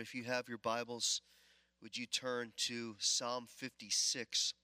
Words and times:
If 0.00 0.14
you 0.14 0.22
have 0.22 0.48
your 0.48 0.58
Bibles, 0.58 1.22
would 1.82 1.96
you 1.96 2.06
turn 2.06 2.52
to 2.68 2.94
Psalm 3.00 3.48
56? 3.48 4.54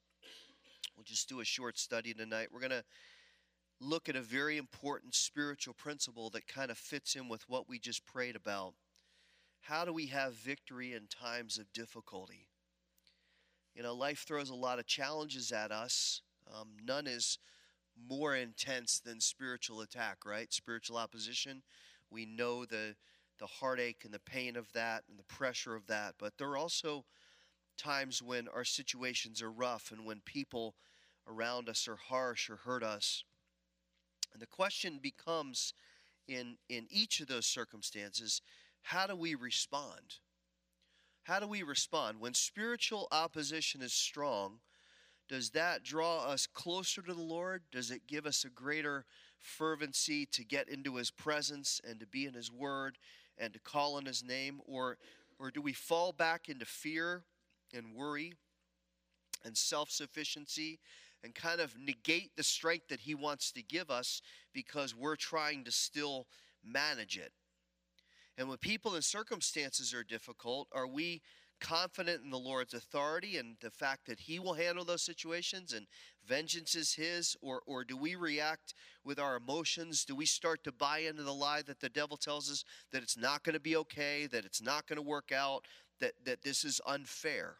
We'll 0.96 1.02
just 1.02 1.28
do 1.28 1.40
a 1.40 1.44
short 1.44 1.76
study 1.76 2.14
tonight. 2.14 2.50
We're 2.52 2.60
going 2.60 2.70
to 2.70 2.84
look 3.80 4.08
at 4.08 4.14
a 4.14 4.20
very 4.20 4.58
important 4.58 5.16
spiritual 5.16 5.74
principle 5.74 6.30
that 6.30 6.46
kind 6.46 6.70
of 6.70 6.78
fits 6.78 7.16
in 7.16 7.28
with 7.28 7.48
what 7.48 7.68
we 7.68 7.80
just 7.80 8.06
prayed 8.06 8.36
about. 8.36 8.74
How 9.62 9.84
do 9.84 9.92
we 9.92 10.06
have 10.06 10.34
victory 10.34 10.92
in 10.92 11.08
times 11.08 11.58
of 11.58 11.72
difficulty? 11.72 12.46
You 13.74 13.82
know, 13.82 13.92
life 13.92 14.24
throws 14.24 14.50
a 14.50 14.54
lot 14.54 14.78
of 14.78 14.86
challenges 14.86 15.50
at 15.50 15.72
us. 15.72 16.22
Um, 16.46 16.76
none 16.84 17.08
is 17.08 17.40
more 18.08 18.36
intense 18.36 19.00
than 19.00 19.20
spiritual 19.20 19.80
attack, 19.80 20.18
right? 20.24 20.52
Spiritual 20.52 20.96
opposition. 20.96 21.64
We 22.08 22.24
know 22.24 22.64
the 22.64 22.94
the 23.38 23.46
heartache 23.46 24.02
and 24.04 24.12
the 24.12 24.20
pain 24.20 24.56
of 24.56 24.72
that 24.72 25.04
and 25.08 25.18
the 25.18 25.24
pressure 25.24 25.74
of 25.74 25.86
that. 25.86 26.14
But 26.18 26.34
there 26.38 26.48
are 26.50 26.56
also 26.56 27.04
times 27.76 28.22
when 28.22 28.48
our 28.48 28.64
situations 28.64 29.42
are 29.42 29.50
rough 29.50 29.90
and 29.90 30.04
when 30.04 30.20
people 30.24 30.74
around 31.26 31.68
us 31.68 31.88
are 31.88 31.96
harsh 31.96 32.48
or 32.48 32.56
hurt 32.56 32.82
us. 32.82 33.24
And 34.32 34.40
the 34.40 34.46
question 34.46 34.98
becomes 35.02 35.74
in, 36.28 36.56
in 36.68 36.86
each 36.90 37.20
of 37.20 37.28
those 37.28 37.46
circumstances 37.46 38.40
how 38.82 39.06
do 39.06 39.16
we 39.16 39.34
respond? 39.34 40.18
How 41.22 41.40
do 41.40 41.46
we 41.48 41.62
respond? 41.62 42.20
When 42.20 42.34
spiritual 42.34 43.08
opposition 43.10 43.80
is 43.80 43.94
strong, 43.94 44.60
does 45.26 45.50
that 45.50 45.82
draw 45.82 46.24
us 46.24 46.46
closer 46.46 47.00
to 47.00 47.14
the 47.14 47.22
Lord? 47.22 47.62
Does 47.72 47.90
it 47.90 48.06
give 48.06 48.26
us 48.26 48.44
a 48.44 48.50
greater 48.50 49.06
fervency 49.38 50.26
to 50.26 50.44
get 50.44 50.68
into 50.68 50.96
His 50.96 51.10
presence 51.10 51.80
and 51.88 51.98
to 52.00 52.06
be 52.06 52.26
in 52.26 52.34
His 52.34 52.52
Word 52.52 52.98
and 53.38 53.52
to 53.52 53.58
call 53.58 53.96
on 53.96 54.06
his 54.06 54.22
name? 54.22 54.60
Or, 54.66 54.98
or 55.38 55.50
do 55.50 55.60
we 55.60 55.72
fall 55.72 56.12
back 56.12 56.48
into 56.48 56.64
fear 56.64 57.22
and 57.74 57.94
worry 57.94 58.34
and 59.44 59.56
self 59.56 59.90
sufficiency 59.90 60.78
and 61.22 61.34
kind 61.34 61.60
of 61.60 61.74
negate 61.78 62.36
the 62.36 62.42
strength 62.42 62.88
that 62.88 63.00
he 63.00 63.14
wants 63.14 63.50
to 63.52 63.62
give 63.62 63.90
us 63.90 64.20
because 64.52 64.94
we're 64.94 65.16
trying 65.16 65.64
to 65.64 65.72
still 65.72 66.26
manage 66.64 67.16
it? 67.16 67.32
And 68.36 68.48
when 68.48 68.58
people 68.58 68.94
and 68.94 69.04
circumstances 69.04 69.94
are 69.94 70.02
difficult, 70.02 70.68
are 70.72 70.86
we 70.88 71.22
confident 71.64 72.22
in 72.22 72.30
the 72.30 72.38
Lord's 72.38 72.74
authority 72.74 73.38
and 73.38 73.56
the 73.60 73.70
fact 73.70 74.06
that 74.06 74.20
He 74.20 74.38
will 74.38 74.52
handle 74.52 74.84
those 74.84 75.02
situations 75.02 75.72
and 75.72 75.86
vengeance 76.26 76.74
is 76.74 76.92
His? 76.94 77.36
Or, 77.40 77.62
or 77.66 77.84
do 77.84 77.96
we 77.96 78.16
react 78.16 78.74
with 79.02 79.18
our 79.18 79.36
emotions? 79.36 80.04
Do 80.04 80.14
we 80.14 80.26
start 80.26 80.62
to 80.64 80.72
buy 80.72 80.98
into 80.98 81.22
the 81.22 81.32
lie 81.32 81.62
that 81.62 81.80
the 81.80 81.88
devil 81.88 82.18
tells 82.18 82.50
us 82.50 82.64
that 82.92 83.02
it's 83.02 83.16
not 83.16 83.44
going 83.44 83.54
to 83.54 83.60
be 83.60 83.76
okay, 83.76 84.26
that 84.26 84.44
it's 84.44 84.60
not 84.62 84.86
going 84.86 84.98
to 84.98 85.02
work 85.02 85.32
out, 85.32 85.64
that, 86.00 86.12
that 86.24 86.42
this 86.42 86.64
is 86.64 86.82
unfair? 86.86 87.56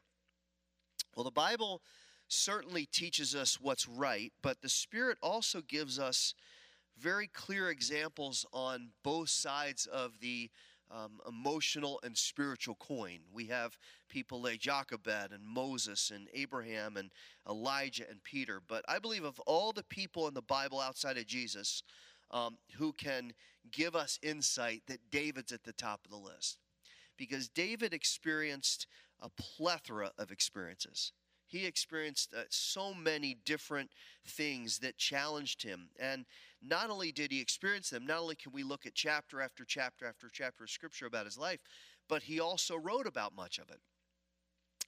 Well, 1.16 1.24
the 1.24 1.30
Bible 1.30 1.80
certainly 2.28 2.86
teaches 2.86 3.34
us 3.34 3.58
what's 3.61 3.89
right, 3.89 4.33
but 4.42 4.61
the 4.61 4.68
Spirit 4.68 5.16
also 5.22 5.62
gives 5.62 5.98
us 5.98 6.34
very 6.98 7.27
clear 7.27 7.70
examples 7.70 8.44
on 8.52 8.91
both 9.02 9.28
sides 9.28 9.86
of 9.86 10.20
the 10.20 10.50
um, 10.90 11.20
emotional 11.28 12.00
and 12.02 12.16
spiritual 12.16 12.77
coin. 12.77 13.20
We 13.32 13.46
have 13.46 13.78
people 14.08 14.42
like 14.42 14.60
Jochebed 14.60 15.32
and 15.32 15.44
Moses 15.44 16.10
and 16.14 16.28
Abraham 16.32 16.96
and 16.96 17.10
Elijah 17.48 18.04
and 18.08 18.22
Peter. 18.22 18.60
But 18.66 18.84
I 18.88 18.98
believe 18.98 19.24
of 19.24 19.40
all 19.40 19.72
the 19.72 19.84
people 19.84 20.28
in 20.28 20.34
the 20.34 20.42
Bible 20.42 20.80
outside 20.80 21.16
of 21.16 21.27
Jesus 21.27 21.82
um, 22.30 22.56
who 22.78 22.92
can 22.92 23.32
give 23.70 23.94
us 23.94 24.18
insight, 24.22 24.82
that 24.86 25.10
David's 25.10 25.52
at 25.52 25.64
the 25.64 25.72
top 25.72 26.00
of 26.05 26.10
the 26.10 26.16
list. 26.16 26.58
Because 27.16 27.48
David 27.48 27.94
experienced 27.94 28.86
a 29.20 29.30
plethora 29.30 30.10
of 30.18 30.30
experiences 30.30 31.12
he 31.47 31.67
experienced 31.67 32.33
uh, 32.34 32.42
so 32.48 32.95
many 32.95 33.37
different 33.45 33.91
things 34.27 34.78
that 34.78 34.97
challenged 34.97 35.62
him. 35.62 35.89
And 35.98 36.24
not 36.63 36.91
only 36.91 37.13
did 37.13 37.30
he 37.30 37.41
experience 37.41 37.91
them, 37.91 38.07
not 38.07 38.20
only 38.20 38.35
can 38.35 38.52
we 38.52 38.63
look 38.63 38.86
at 38.86 38.95
chapter 38.95 39.41
after 39.41 39.64
chapter 39.64 40.07
after 40.07 40.29
chapter 40.33 40.64
of 40.64 40.70
scripture 40.70 41.07
about 41.07 41.27
his 41.27 41.39
life, 41.39 41.61
but 42.08 42.23
he 42.23 42.41
also 42.41 42.77
wrote 42.77 43.07
about 43.07 43.35
much 43.35 43.58
of 43.58 43.70
it. 43.70 43.80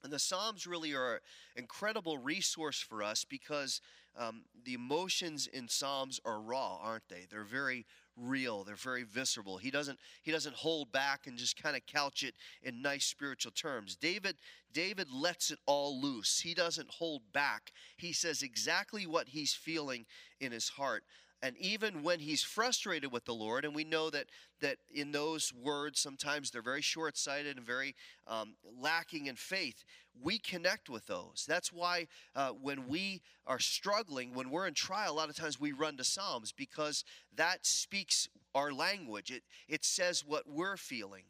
And 0.03 0.13
the 0.13 0.19
Psalms 0.19 0.67
really 0.67 0.95
are 0.95 1.15
an 1.15 1.21
incredible 1.57 2.19
resource 2.19 2.79
for 2.79 3.03
us 3.03 3.25
because 3.25 3.81
um, 4.17 4.45
the 4.65 4.75
emotions 4.75 5.47
in 5.47 5.69
Psalms 5.69 6.21
are 6.25 6.41
raw, 6.41 6.79
aren't 6.83 7.09
they? 7.09 7.27
They're 7.31 7.45
very 7.45 7.87
real. 8.17 8.65
They're 8.65 8.75
very 8.75 9.05
visceral. 9.05 9.59
He 9.59 9.71
doesn't 9.71 9.99
he 10.23 10.33
doesn't 10.33 10.57
hold 10.57 10.93
back 10.93 11.27
and 11.27 11.37
just 11.37 11.61
kind 11.61 11.77
of 11.77 11.87
couch 11.87 12.23
it 12.23 12.35
in 12.63 12.83
nice 12.83 13.05
spiritual 13.05 13.53
terms. 13.53 13.97
David 13.97 14.37
David 14.73 15.09
lets 15.13 15.51
it 15.51 15.59
all 15.67 16.01
loose. 16.01 16.41
He 16.41 16.55
doesn't 16.55 16.91
hold 16.91 17.23
back. 17.33 17.73
He 17.97 18.13
says 18.13 18.43
exactly 18.43 19.07
what 19.07 19.29
he's 19.29 19.55
feeling 19.55 20.07
in 20.41 20.53
his 20.53 20.69
heart 20.69 21.05
and 21.43 21.57
even 21.59 22.03
when 22.03 22.21
he's 22.21 22.43
frustrated 22.43 23.13
with 23.13 23.25
the 23.25 23.35
Lord, 23.35 23.65
and 23.65 23.75
we 23.75 23.85
know 23.85 24.11
that 24.11 24.27
that 24.61 24.79
in 24.93 25.13
those 25.13 25.53
words 25.53 26.01
sometimes 26.01 26.51
they're 26.51 26.63
very 26.63 26.81
short-sighted 26.81 27.57
and 27.57 27.67
very 27.67 27.95
um, 28.27 28.55
lacking 28.81 29.27
in 29.27 29.37
faith. 29.37 29.85
We 30.23 30.39
connect 30.39 30.89
with 30.89 31.07
those. 31.07 31.45
That's 31.47 31.73
why 31.73 32.09
uh, 32.35 32.51
when 32.51 32.89
we 32.89 33.21
are 33.47 33.59
struggling, 33.59 34.35
when 34.35 34.51
we're 34.51 34.67
in 34.67 34.75
trial, 34.75 35.13
a 35.13 35.15
lot 35.15 35.29
of 35.29 35.37
times 35.37 35.61
we 35.61 35.73
run 35.73 35.99
to 35.99 36.05
Psalms 36.05 36.53
because 36.53 37.05
that 37.35 37.67
speaks 37.67 38.29
our 38.55 38.73
language. 38.73 39.31
It 39.31 39.43
it 39.69 39.85
says 39.85 40.25
what 40.25 40.45
we're 40.49 40.79
feeling. 40.79 41.25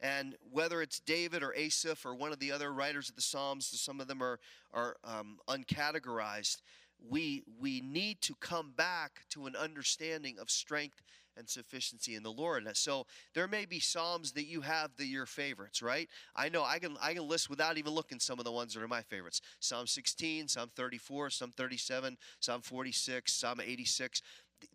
And 0.00 0.36
whether 0.50 0.82
it's 0.82 1.00
David 1.00 1.42
or 1.42 1.54
Asaph 1.54 2.04
or 2.04 2.14
one 2.14 2.32
of 2.32 2.38
the 2.38 2.52
other 2.52 2.72
writers 2.72 3.08
of 3.08 3.16
the 3.16 3.22
Psalms, 3.22 3.66
some 3.80 4.00
of 4.00 4.08
them 4.08 4.22
are, 4.22 4.38
are 4.72 4.96
um, 5.02 5.38
uncategorized 5.48 6.60
we 7.08 7.42
we 7.60 7.80
need 7.80 8.20
to 8.22 8.34
come 8.40 8.72
back 8.76 9.22
to 9.30 9.46
an 9.46 9.56
understanding 9.56 10.38
of 10.38 10.50
strength 10.50 11.02
and 11.36 11.48
sufficiency 11.48 12.14
in 12.14 12.22
the 12.22 12.30
Lord. 12.30 12.64
So 12.74 13.06
there 13.34 13.48
may 13.48 13.64
be 13.64 13.80
psalms 13.80 14.32
that 14.32 14.44
you 14.46 14.60
have 14.60 14.90
that 14.96 15.06
your 15.06 15.26
favorites, 15.26 15.82
right? 15.82 16.08
I 16.36 16.48
know 16.48 16.62
I 16.64 16.78
can 16.78 16.96
I 17.02 17.14
can 17.14 17.28
list 17.28 17.50
without 17.50 17.78
even 17.78 17.92
looking 17.92 18.20
some 18.20 18.38
of 18.38 18.44
the 18.44 18.52
ones 18.52 18.74
that 18.74 18.82
are 18.82 18.88
my 18.88 19.02
favorites. 19.02 19.40
Psalm 19.60 19.86
16, 19.86 20.48
Psalm 20.48 20.70
34, 20.74 21.30
Psalm 21.30 21.52
37, 21.56 22.16
Psalm 22.40 22.62
46, 22.62 23.32
Psalm 23.32 23.60
86. 23.64 24.22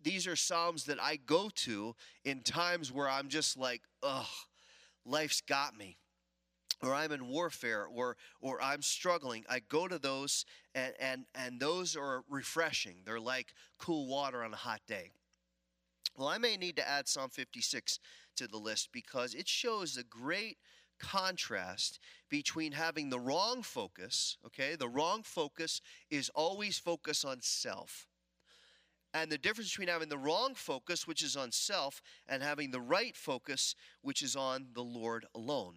These 0.02 0.26
are 0.26 0.36
psalms 0.36 0.84
that 0.84 1.02
I 1.02 1.16
go 1.16 1.50
to 1.56 1.96
in 2.24 2.42
times 2.42 2.92
where 2.92 3.08
I'm 3.08 3.28
just 3.28 3.56
like, 3.56 3.82
ugh, 4.02 4.26
life's 5.04 5.40
got 5.40 5.76
me 5.76 5.96
or 6.82 6.94
I'm 6.94 7.12
in 7.12 7.28
warfare 7.28 7.86
or 7.86 8.16
or 8.40 8.62
I'm 8.62 8.82
struggling, 8.82 9.44
I 9.48 9.60
go 9.60 9.88
to 9.88 9.98
those 9.98 10.44
and 10.74 10.94
and 10.98 11.24
and 11.34 11.60
those 11.60 11.96
are 11.96 12.24
refreshing. 12.28 13.02
They're 13.04 13.20
like 13.20 13.54
cool 13.78 14.06
water 14.06 14.42
on 14.42 14.52
a 14.52 14.56
hot 14.56 14.80
day. 14.86 15.10
Well, 16.16 16.28
I 16.28 16.38
may 16.38 16.56
need 16.56 16.76
to 16.76 16.88
add 16.88 17.08
Psalm 17.08 17.30
56 17.30 17.98
to 18.36 18.46
the 18.46 18.58
list 18.58 18.90
because 18.92 19.34
it 19.34 19.48
shows 19.48 19.96
a 19.96 20.02
great 20.02 20.58
contrast 20.98 21.98
between 22.28 22.72
having 22.72 23.10
the 23.10 23.18
wrong 23.18 23.62
focus, 23.62 24.36
okay? 24.46 24.76
The 24.76 24.88
wrong 24.88 25.22
focus 25.22 25.80
is 26.10 26.30
always 26.34 26.78
focus 26.78 27.24
on 27.24 27.40
self. 27.40 28.06
And 29.12 29.30
the 29.30 29.38
difference 29.38 29.70
between 29.70 29.88
having 29.88 30.08
the 30.08 30.18
wrong 30.18 30.54
focus, 30.54 31.06
which 31.06 31.22
is 31.24 31.36
on 31.36 31.50
self, 31.50 32.00
and 32.28 32.42
having 32.42 32.70
the 32.70 32.80
right 32.80 33.16
focus, 33.16 33.74
which 34.02 34.22
is 34.22 34.36
on 34.36 34.68
the 34.74 34.84
Lord 34.84 35.26
alone. 35.34 35.76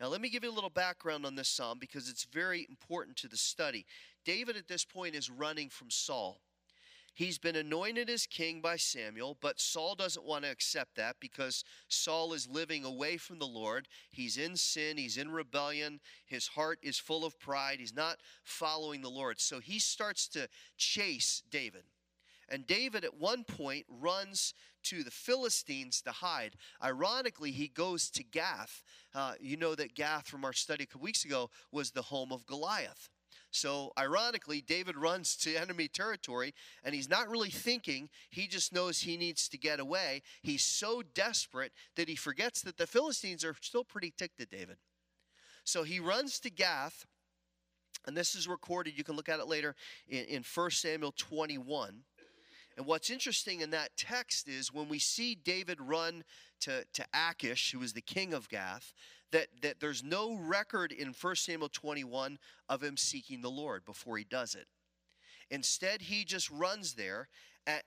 Now, 0.00 0.08
let 0.08 0.22
me 0.22 0.30
give 0.30 0.44
you 0.44 0.50
a 0.50 0.52
little 0.52 0.70
background 0.70 1.26
on 1.26 1.34
this 1.34 1.48
psalm 1.48 1.78
because 1.78 2.08
it's 2.08 2.24
very 2.24 2.66
important 2.70 3.18
to 3.18 3.28
the 3.28 3.36
study. 3.36 3.84
David, 4.24 4.56
at 4.56 4.66
this 4.66 4.84
point, 4.84 5.14
is 5.14 5.28
running 5.28 5.68
from 5.68 5.90
Saul. 5.90 6.40
He's 7.12 7.38
been 7.38 7.56
anointed 7.56 8.08
as 8.08 8.24
king 8.24 8.62
by 8.62 8.76
Samuel, 8.76 9.36
but 9.42 9.60
Saul 9.60 9.94
doesn't 9.94 10.24
want 10.24 10.44
to 10.44 10.50
accept 10.50 10.94
that 10.94 11.16
because 11.20 11.64
Saul 11.88 12.32
is 12.32 12.48
living 12.48 12.84
away 12.84 13.18
from 13.18 13.38
the 13.38 13.46
Lord. 13.46 13.88
He's 14.10 14.38
in 14.38 14.56
sin, 14.56 14.96
he's 14.96 15.18
in 15.18 15.30
rebellion, 15.30 16.00
his 16.24 16.46
heart 16.46 16.78
is 16.82 16.98
full 16.98 17.26
of 17.26 17.38
pride, 17.38 17.78
he's 17.78 17.94
not 17.94 18.18
following 18.42 19.02
the 19.02 19.10
Lord. 19.10 19.38
So 19.38 19.58
he 19.58 19.78
starts 19.78 20.28
to 20.28 20.48
chase 20.78 21.42
David. 21.50 21.82
And 22.48 22.66
David, 22.66 23.04
at 23.04 23.18
one 23.18 23.44
point, 23.44 23.86
runs 23.88 24.54
to 24.84 25.02
the 25.02 25.10
Philistines 25.10 26.00
to 26.02 26.12
hide. 26.12 26.56
Ironically, 26.82 27.50
he 27.50 27.68
goes 27.68 28.10
to 28.10 28.22
Gath. 28.22 28.82
Uh, 29.14 29.34
you 29.40 29.56
know 29.56 29.74
that 29.74 29.94
Gath, 29.94 30.26
from 30.26 30.44
our 30.44 30.52
study 30.52 30.84
a 30.84 30.86
couple 30.86 31.02
weeks 31.02 31.24
ago, 31.24 31.50
was 31.72 31.90
the 31.90 32.02
home 32.02 32.32
of 32.32 32.46
Goliath. 32.46 33.08
So, 33.52 33.92
ironically, 33.98 34.60
David 34.60 34.96
runs 34.96 35.34
to 35.38 35.56
enemy 35.56 35.88
territory 35.88 36.54
and 36.84 36.94
he's 36.94 37.08
not 37.08 37.28
really 37.28 37.50
thinking. 37.50 38.08
He 38.30 38.46
just 38.46 38.72
knows 38.72 39.00
he 39.00 39.16
needs 39.16 39.48
to 39.48 39.58
get 39.58 39.80
away. 39.80 40.22
He's 40.42 40.62
so 40.62 41.02
desperate 41.02 41.72
that 41.96 42.08
he 42.08 42.14
forgets 42.14 42.62
that 42.62 42.76
the 42.76 42.86
Philistines 42.86 43.44
are 43.44 43.56
still 43.60 43.84
pretty 43.84 44.12
ticked 44.16 44.40
at 44.40 44.50
David. 44.50 44.76
So, 45.64 45.82
he 45.82 45.98
runs 45.98 46.38
to 46.40 46.50
Gath, 46.50 47.06
and 48.06 48.16
this 48.16 48.36
is 48.36 48.46
recorded. 48.46 48.96
You 48.96 49.04
can 49.04 49.16
look 49.16 49.28
at 49.28 49.40
it 49.40 49.48
later 49.48 49.74
in, 50.08 50.24
in 50.26 50.44
1 50.54 50.70
Samuel 50.70 51.12
21. 51.16 52.02
And 52.76 52.86
what's 52.86 53.10
interesting 53.10 53.60
in 53.60 53.70
that 53.70 53.96
text 53.96 54.48
is 54.48 54.72
when 54.72 54.88
we 54.88 54.98
see 54.98 55.34
David 55.34 55.80
run 55.80 56.24
to, 56.60 56.84
to 56.94 57.04
Achish, 57.12 57.72
who 57.72 57.78
was 57.78 57.92
the 57.92 58.00
king 58.00 58.32
of 58.32 58.48
Gath, 58.48 58.94
that, 59.32 59.48
that 59.62 59.80
there's 59.80 60.02
no 60.02 60.34
record 60.34 60.92
in 60.92 61.14
1 61.18 61.36
Samuel 61.36 61.68
21 61.68 62.38
of 62.68 62.82
him 62.82 62.96
seeking 62.96 63.42
the 63.42 63.50
Lord 63.50 63.84
before 63.84 64.16
he 64.18 64.24
does 64.24 64.54
it. 64.54 64.66
Instead, 65.50 66.02
he 66.02 66.24
just 66.24 66.50
runs 66.50 66.94
there 66.94 67.28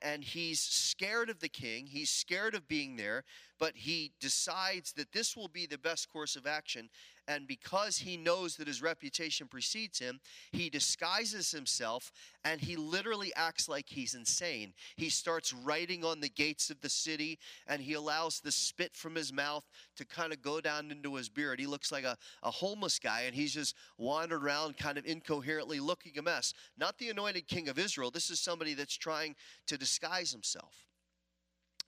and 0.01 0.23
he's 0.23 0.59
scared 0.59 1.29
of 1.29 1.39
the 1.39 1.49
king. 1.49 1.87
He's 1.87 2.09
scared 2.09 2.55
of 2.55 2.67
being 2.67 2.95
there, 2.95 3.23
but 3.63 3.77
he 3.77 4.11
decides 4.19 4.91
that 4.91 5.13
this 5.13 5.37
will 5.37 5.47
be 5.47 5.65
the 5.65 5.77
best 5.77 6.11
course 6.11 6.35
of 6.35 6.45
action. 6.45 6.89
And 7.29 7.47
because 7.47 7.97
he 7.97 8.17
knows 8.17 8.57
that 8.57 8.67
his 8.67 8.81
reputation 8.81 9.47
precedes 9.47 9.99
him, 9.99 10.19
he 10.51 10.69
disguises 10.69 11.49
himself 11.49 12.11
and 12.43 12.59
he 12.59 12.75
literally 12.75 13.31
acts 13.37 13.69
like 13.69 13.85
he's 13.87 14.15
insane. 14.15 14.73
He 14.97 15.07
starts 15.07 15.53
writing 15.53 16.03
on 16.03 16.19
the 16.19 16.27
gates 16.27 16.69
of 16.71 16.81
the 16.81 16.89
city 16.89 17.39
and 17.65 17.81
he 17.81 17.93
allows 17.93 18.41
the 18.41 18.51
spit 18.51 18.97
from 18.97 19.15
his 19.15 19.31
mouth 19.31 19.63
to 19.95 20.03
kind 20.03 20.33
of 20.33 20.41
go 20.41 20.59
down 20.59 20.91
into 20.91 21.15
his 21.15 21.29
beard. 21.29 21.57
He 21.57 21.65
looks 21.65 21.89
like 21.89 22.03
a, 22.03 22.17
a 22.43 22.51
homeless 22.51 22.99
guy 22.99 23.21
and 23.21 23.33
he's 23.33 23.53
just 23.53 23.77
wandered 23.97 24.43
around 24.43 24.75
kind 24.75 24.97
of 24.97 25.05
incoherently 25.05 25.79
looking 25.79 26.17
a 26.17 26.21
mess. 26.21 26.53
Not 26.77 26.97
the 26.97 27.11
anointed 27.11 27.47
king 27.47 27.69
of 27.69 27.79
Israel. 27.79 28.11
This 28.11 28.29
is 28.29 28.41
somebody 28.41 28.73
that's 28.73 28.97
trying 28.97 29.37
to 29.67 29.77
disguise 29.77 30.33
himself. 30.33 30.83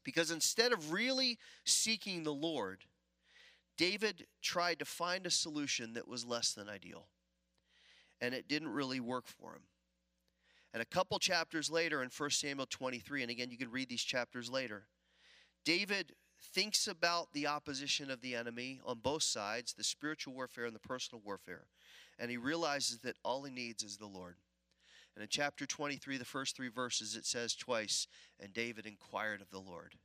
Because 0.06 0.32
instead 0.32 0.72
of 0.72 0.94
really 0.94 1.38
seeking 1.66 2.24
the 2.24 2.34
Lord, 2.34 2.86
David 3.76 4.28
tried 4.42 4.80
to 4.80 4.86
find 4.86 5.26
a 5.26 5.32
solution 5.32 5.96
that 5.96 6.08
was 6.08 6.24
less 6.24 6.54
than 6.54 6.70
ideal. 6.70 7.08
And 8.22 8.34
it 8.34 8.48
didn't 8.48 8.70
really 8.70 9.02
work 9.02 9.28
for 9.28 9.52
him. 9.54 9.64
And 10.74 10.82
a 10.82 10.86
couple 10.86 11.20
chapters 11.20 11.70
later 11.70 12.04
in 12.04 12.10
1 12.16 12.30
Samuel 12.30 12.68
23, 12.70 13.24
and 13.24 13.32
again, 13.32 13.50
you 13.50 13.58
can 13.58 13.72
read 13.72 13.90
these 13.90 14.04
chapters 14.04 14.50
later, 14.50 14.84
David 15.66 16.14
thinks 16.54 16.88
about 16.88 17.34
the 17.34 17.48
opposition 17.48 18.12
of 18.12 18.22
the 18.22 18.36
enemy 18.36 18.80
on 18.86 19.00
both 19.00 19.24
sides 19.24 19.74
the 19.74 19.84
spiritual 19.84 20.34
warfare 20.34 20.66
and 20.66 20.76
the 20.76 20.80
personal 20.80 21.22
warfare. 21.26 21.66
And 22.20 22.30
he 22.30 22.38
realizes 22.38 23.00
that 23.00 23.18
all 23.24 23.44
he 23.44 23.52
needs 23.52 23.84
is 23.84 23.98
the 23.98 24.06
Lord. 24.06 24.36
And 25.16 25.24
in 25.24 25.30
chapter 25.30 25.66
23, 25.66 26.18
the 26.18 26.26
first 26.26 26.56
three 26.56 26.68
verses, 26.68 27.16
it 27.16 27.26
says 27.26 27.56
twice, 27.56 28.08
and 28.40 28.54
David 28.54 28.86
inquired 28.86 29.42
of 29.42 29.50
the 29.50 29.60
Lord. 29.60 29.96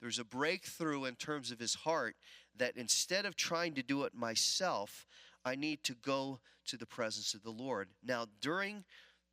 There's 0.00 0.18
a 0.18 0.24
breakthrough 0.24 1.04
in 1.04 1.14
terms 1.14 1.50
of 1.50 1.60
his 1.60 1.74
heart 1.74 2.16
that 2.56 2.76
instead 2.76 3.26
of 3.26 3.36
trying 3.36 3.74
to 3.74 3.82
do 3.82 4.04
it 4.04 4.14
myself, 4.14 5.06
I 5.44 5.54
need 5.54 5.84
to 5.84 5.94
go 5.94 6.40
to 6.66 6.76
the 6.76 6.86
presence 6.86 7.34
of 7.34 7.42
the 7.42 7.50
Lord. 7.50 7.88
Now, 8.02 8.26
during 8.40 8.84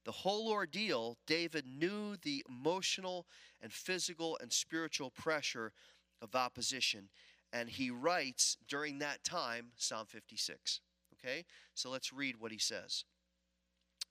the 0.05 0.11
whole 0.11 0.49
ordeal, 0.51 1.17
David 1.25 1.65
knew 1.67 2.15
the 2.21 2.43
emotional 2.47 3.25
and 3.61 3.73
physical 3.73 4.37
and 4.41 4.51
spiritual 4.51 5.09
pressure 5.09 5.73
of 6.21 6.35
opposition. 6.35 7.09
And 7.51 7.69
he 7.69 7.89
writes 7.89 8.57
during 8.67 8.99
that 8.99 9.23
time 9.23 9.71
Psalm 9.77 10.05
56. 10.07 10.81
Okay? 11.13 11.45
So 11.73 11.89
let's 11.89 12.13
read 12.13 12.39
what 12.39 12.51
he 12.51 12.57
says. 12.57 13.05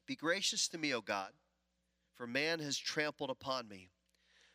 Be 0.06 0.14
gracious 0.14 0.68
to 0.68 0.78
me, 0.78 0.94
O 0.94 1.00
God, 1.00 1.32
for 2.14 2.26
man 2.26 2.60
has 2.60 2.78
trampled 2.78 3.30
upon 3.30 3.68
me. 3.68 3.90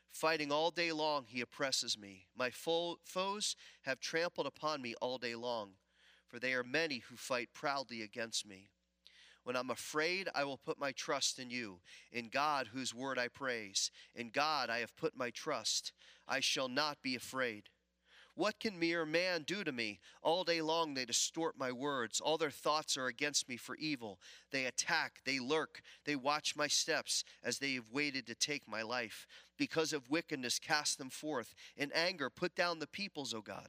Fighting 0.10 0.52
all 0.52 0.72
day 0.72 0.92
long, 0.92 1.26
he 1.28 1.42
oppresses 1.42 1.98
me. 1.98 2.28
My 2.36 2.50
fo- 2.50 3.00
foes 3.04 3.56
have 3.84 4.00
trampled 4.00 4.48
upon 4.48 4.82
me 4.82 4.96
all 5.02 5.18
day 5.18 5.36
long, 5.36 5.72
for 6.28 6.40
they 6.40 6.54
are 6.54 6.64
many 6.64 7.00
who 7.00 7.16
fight 7.16 7.50
proudly 7.54 8.02
against 8.02 8.46
me. 8.46 8.70
When 9.44 9.56
I'm 9.56 9.70
afraid, 9.70 10.30
I 10.36 10.44
will 10.44 10.58
put 10.58 10.80
my 10.80 10.92
trust 10.92 11.40
in 11.40 11.50
you, 11.50 11.80
in 12.12 12.30
God, 12.30 12.68
whose 12.68 12.94
word 12.94 13.18
I 13.18 13.28
praise. 13.28 13.90
In 14.14 14.30
God 14.30 14.70
I 14.70 14.80
have 14.80 14.96
put 14.96 15.18
my 15.18 15.32
trust. 15.32 15.94
I 16.28 16.40
shall 16.40 16.70
not 16.70 17.02
be 17.02 17.16
afraid. 17.16 17.64
What 18.36 18.60
can 18.60 18.80
mere 18.80 19.06
man 19.06 19.44
do 19.44 19.64
to 19.64 19.72
me? 19.72 20.00
All 20.22 20.44
day 20.44 20.62
long 20.62 20.94
they 20.94 21.06
distort 21.06 21.58
my 21.58 21.72
words. 21.72 22.22
All 22.22 22.38
their 22.38 22.50
thoughts 22.50 22.98
are 22.98 23.08
against 23.08 23.50
me 23.50 23.58
for 23.58 23.76
evil. 23.76 24.20
They 24.52 24.66
attack, 24.66 25.22
they 25.26 25.40
lurk, 25.40 25.82
they 26.06 26.16
watch 26.16 26.56
my 26.56 26.68
steps 26.68 27.24
as 27.44 27.60
they 27.60 27.74
have 27.74 27.92
waited 27.92 28.26
to 28.28 28.36
take 28.36 28.68
my 28.68 28.82
life. 28.82 29.28
Because 29.58 29.92
of 29.92 30.10
wickedness, 30.10 30.60
cast 30.60 30.98
them 30.98 31.10
forth. 31.10 31.54
In 31.76 31.92
anger, 31.94 32.30
put 32.30 32.56
down 32.56 32.80
the 32.80 32.88
peoples, 32.88 33.34
O 33.34 33.42
God. 33.42 33.68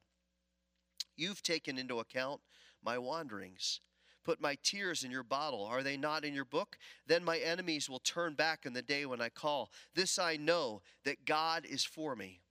You've 1.16 1.42
taken 1.42 1.76
into 1.76 1.98
account 1.98 2.40
my 2.82 2.98
wanderings. 2.98 3.80
Put 4.24 4.40
my 4.40 4.56
tears 4.62 5.02
in 5.02 5.10
your 5.10 5.24
bottle. 5.24 5.64
Are 5.64 5.82
they 5.82 5.96
not 5.96 6.24
in 6.24 6.34
your 6.34 6.44
book? 6.44 6.78
Then 7.06 7.24
my 7.24 7.38
enemies 7.38 7.90
will 7.90 7.98
turn 7.98 8.34
back 8.34 8.64
in 8.64 8.72
the 8.72 8.82
day 8.82 9.04
when 9.04 9.20
I 9.20 9.28
call. 9.28 9.70
This 9.94 10.18
I 10.18 10.36
know 10.36 10.82
that 11.04 11.24
God 11.24 11.66
is 11.66 11.84
for 11.84 12.14
me. 12.14 12.41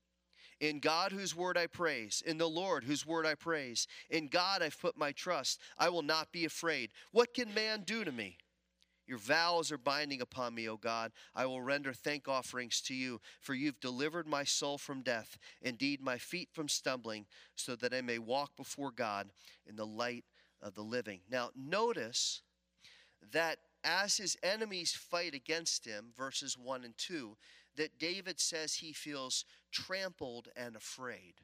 In 0.61 0.79
God, 0.79 1.11
whose 1.11 1.35
word 1.35 1.57
I 1.57 1.65
praise, 1.65 2.21
in 2.23 2.37
the 2.37 2.47
Lord, 2.47 2.83
whose 2.83 3.05
word 3.05 3.25
I 3.25 3.33
praise, 3.33 3.87
in 4.11 4.27
God 4.27 4.61
I've 4.61 4.79
put 4.79 4.95
my 4.95 5.11
trust. 5.11 5.59
I 5.75 5.89
will 5.89 6.03
not 6.03 6.31
be 6.31 6.45
afraid. 6.45 6.91
What 7.11 7.33
can 7.33 7.51
man 7.53 7.81
do 7.83 8.05
to 8.05 8.11
me? 8.11 8.37
Your 9.07 9.17
vows 9.17 9.71
are 9.71 9.77
binding 9.79 10.21
upon 10.21 10.53
me, 10.53 10.69
O 10.69 10.77
God. 10.77 11.11
I 11.35 11.47
will 11.47 11.61
render 11.61 11.93
thank 11.93 12.27
offerings 12.27 12.79
to 12.81 12.93
you, 12.93 13.19
for 13.39 13.55
you've 13.55 13.79
delivered 13.79 14.27
my 14.27 14.43
soul 14.43 14.77
from 14.77 15.01
death, 15.01 15.39
indeed 15.63 15.99
my 15.99 16.19
feet 16.19 16.49
from 16.53 16.69
stumbling, 16.69 17.25
so 17.55 17.75
that 17.77 17.93
I 17.93 18.01
may 18.01 18.19
walk 18.19 18.55
before 18.55 18.91
God 18.91 19.31
in 19.67 19.75
the 19.75 19.85
light 19.85 20.25
of 20.61 20.75
the 20.75 20.83
living. 20.83 21.21
Now, 21.29 21.49
notice 21.55 22.43
that 23.33 23.57
as 23.83 24.17
his 24.17 24.37
enemies 24.43 24.93
fight 24.93 25.33
against 25.33 25.85
him, 25.85 26.13
verses 26.15 26.55
1 26.55 26.83
and 26.83 26.95
2, 26.97 27.35
that 27.77 27.99
David 27.99 28.39
says 28.39 28.75
he 28.75 28.93
feels 28.93 29.45
trampled 29.71 30.50
and 30.56 30.75
afraid. 30.75 31.35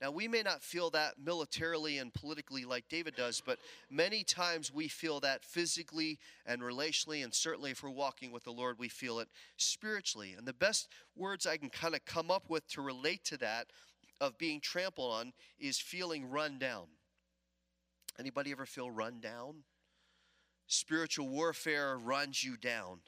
Now, 0.00 0.12
we 0.12 0.28
may 0.28 0.42
not 0.42 0.62
feel 0.62 0.90
that 0.90 1.14
militarily 1.18 1.98
and 1.98 2.14
politically 2.14 2.64
like 2.64 2.88
David 2.88 3.16
does, 3.16 3.42
but 3.44 3.58
many 3.90 4.22
times 4.22 4.72
we 4.72 4.86
feel 4.86 5.18
that 5.20 5.44
physically 5.44 6.20
and 6.46 6.62
relationally, 6.62 7.24
and 7.24 7.34
certainly 7.34 7.72
if 7.72 7.82
we're 7.82 7.90
walking 7.90 8.30
with 8.30 8.44
the 8.44 8.52
Lord, 8.52 8.78
we 8.78 8.88
feel 8.88 9.18
it 9.18 9.28
spiritually. 9.56 10.36
And 10.38 10.46
the 10.46 10.52
best 10.52 10.88
words 11.16 11.46
I 11.46 11.56
can 11.56 11.68
kind 11.68 11.96
of 11.96 12.04
come 12.04 12.30
up 12.30 12.48
with 12.48 12.68
to 12.68 12.80
relate 12.80 13.24
to 13.24 13.36
that 13.38 13.66
of 14.20 14.38
being 14.38 14.60
trampled 14.60 15.12
on 15.12 15.32
is 15.58 15.78
feeling 15.78 16.30
run 16.30 16.58
down. 16.60 16.86
Anybody 18.20 18.52
ever 18.52 18.66
feel 18.66 18.90
run 18.90 19.18
down? 19.18 19.64
Spiritual 20.68 21.28
warfare 21.28 21.96
runs 21.96 22.44
you 22.44 22.56
down 22.56 23.00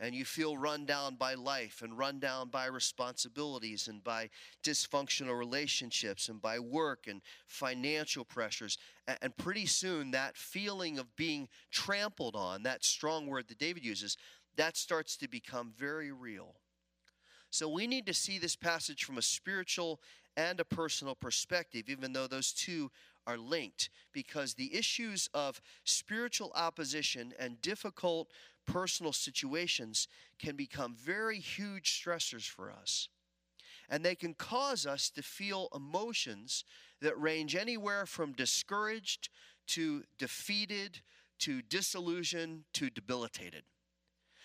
and 0.00 0.14
you 0.14 0.24
feel 0.24 0.56
run 0.56 0.84
down 0.84 1.14
by 1.14 1.34
life 1.34 1.82
and 1.82 1.96
run 1.96 2.18
down 2.18 2.48
by 2.48 2.66
responsibilities 2.66 3.88
and 3.88 4.02
by 4.02 4.28
dysfunctional 4.62 5.38
relationships 5.38 6.28
and 6.28 6.42
by 6.42 6.58
work 6.58 7.06
and 7.08 7.22
financial 7.46 8.24
pressures. 8.24 8.78
And 9.22 9.36
pretty 9.36 9.66
soon, 9.66 10.10
that 10.10 10.36
feeling 10.36 10.98
of 10.98 11.14
being 11.16 11.48
trampled 11.70 12.34
on, 12.34 12.64
that 12.64 12.84
strong 12.84 13.26
word 13.26 13.48
that 13.48 13.58
David 13.58 13.84
uses, 13.84 14.16
that 14.56 14.76
starts 14.76 15.16
to 15.18 15.28
become 15.28 15.72
very 15.76 16.12
real. 16.12 16.54
So 17.50 17.68
we 17.68 17.86
need 17.86 18.06
to 18.06 18.14
see 18.14 18.38
this 18.38 18.56
passage 18.56 19.04
from 19.04 19.16
a 19.16 19.22
spiritual 19.22 20.00
and 20.36 20.58
a 20.58 20.64
personal 20.64 21.14
perspective, 21.14 21.84
even 21.88 22.12
though 22.12 22.26
those 22.26 22.52
two 22.52 22.90
are 23.26 23.38
linked, 23.38 23.90
because 24.12 24.54
the 24.54 24.74
issues 24.74 25.30
of 25.32 25.60
spiritual 25.84 26.52
opposition 26.54 27.32
and 27.38 27.60
difficult 27.62 28.30
personal 28.66 29.12
situations 29.12 30.08
can 30.38 30.56
become 30.56 30.94
very 30.94 31.38
huge 31.38 32.00
stressors 32.02 32.48
for 32.48 32.70
us. 32.70 33.08
And 33.88 34.04
they 34.04 34.14
can 34.14 34.34
cause 34.34 34.86
us 34.86 35.10
to 35.10 35.22
feel 35.22 35.68
emotions 35.74 36.64
that 37.00 37.20
range 37.20 37.54
anywhere 37.54 38.06
from 38.06 38.32
discouraged 38.32 39.28
to 39.68 40.04
defeated 40.18 41.00
to 41.40 41.62
disillusioned 41.62 42.64
to 42.74 42.90
debilitated. 42.90 43.64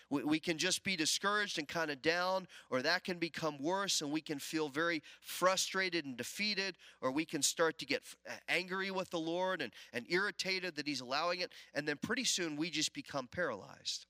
We, 0.09 0.23
we 0.23 0.39
can 0.39 0.57
just 0.57 0.83
be 0.83 0.95
discouraged 0.95 1.59
and 1.59 1.67
kind 1.67 1.91
of 1.91 2.01
down, 2.01 2.47
or 2.69 2.81
that 2.81 3.03
can 3.03 3.17
become 3.17 3.61
worse 3.61 4.01
and 4.01 4.11
we 4.11 4.21
can 4.21 4.39
feel 4.39 4.69
very 4.69 5.03
frustrated 5.21 6.05
and 6.05 6.17
defeated, 6.17 6.75
or 7.01 7.11
we 7.11 7.25
can 7.25 7.41
start 7.41 7.77
to 7.79 7.85
get 7.85 8.03
angry 8.47 8.91
with 8.91 9.09
the 9.11 9.19
Lord 9.19 9.61
and, 9.61 9.71
and 9.93 10.05
irritated 10.09 10.75
that 10.75 10.87
He's 10.87 11.01
allowing 11.01 11.41
it. 11.41 11.51
And 11.73 11.87
then 11.87 11.97
pretty 11.97 12.23
soon 12.23 12.55
we 12.55 12.69
just 12.69 12.93
become 12.93 13.27
paralyzed. 13.27 14.05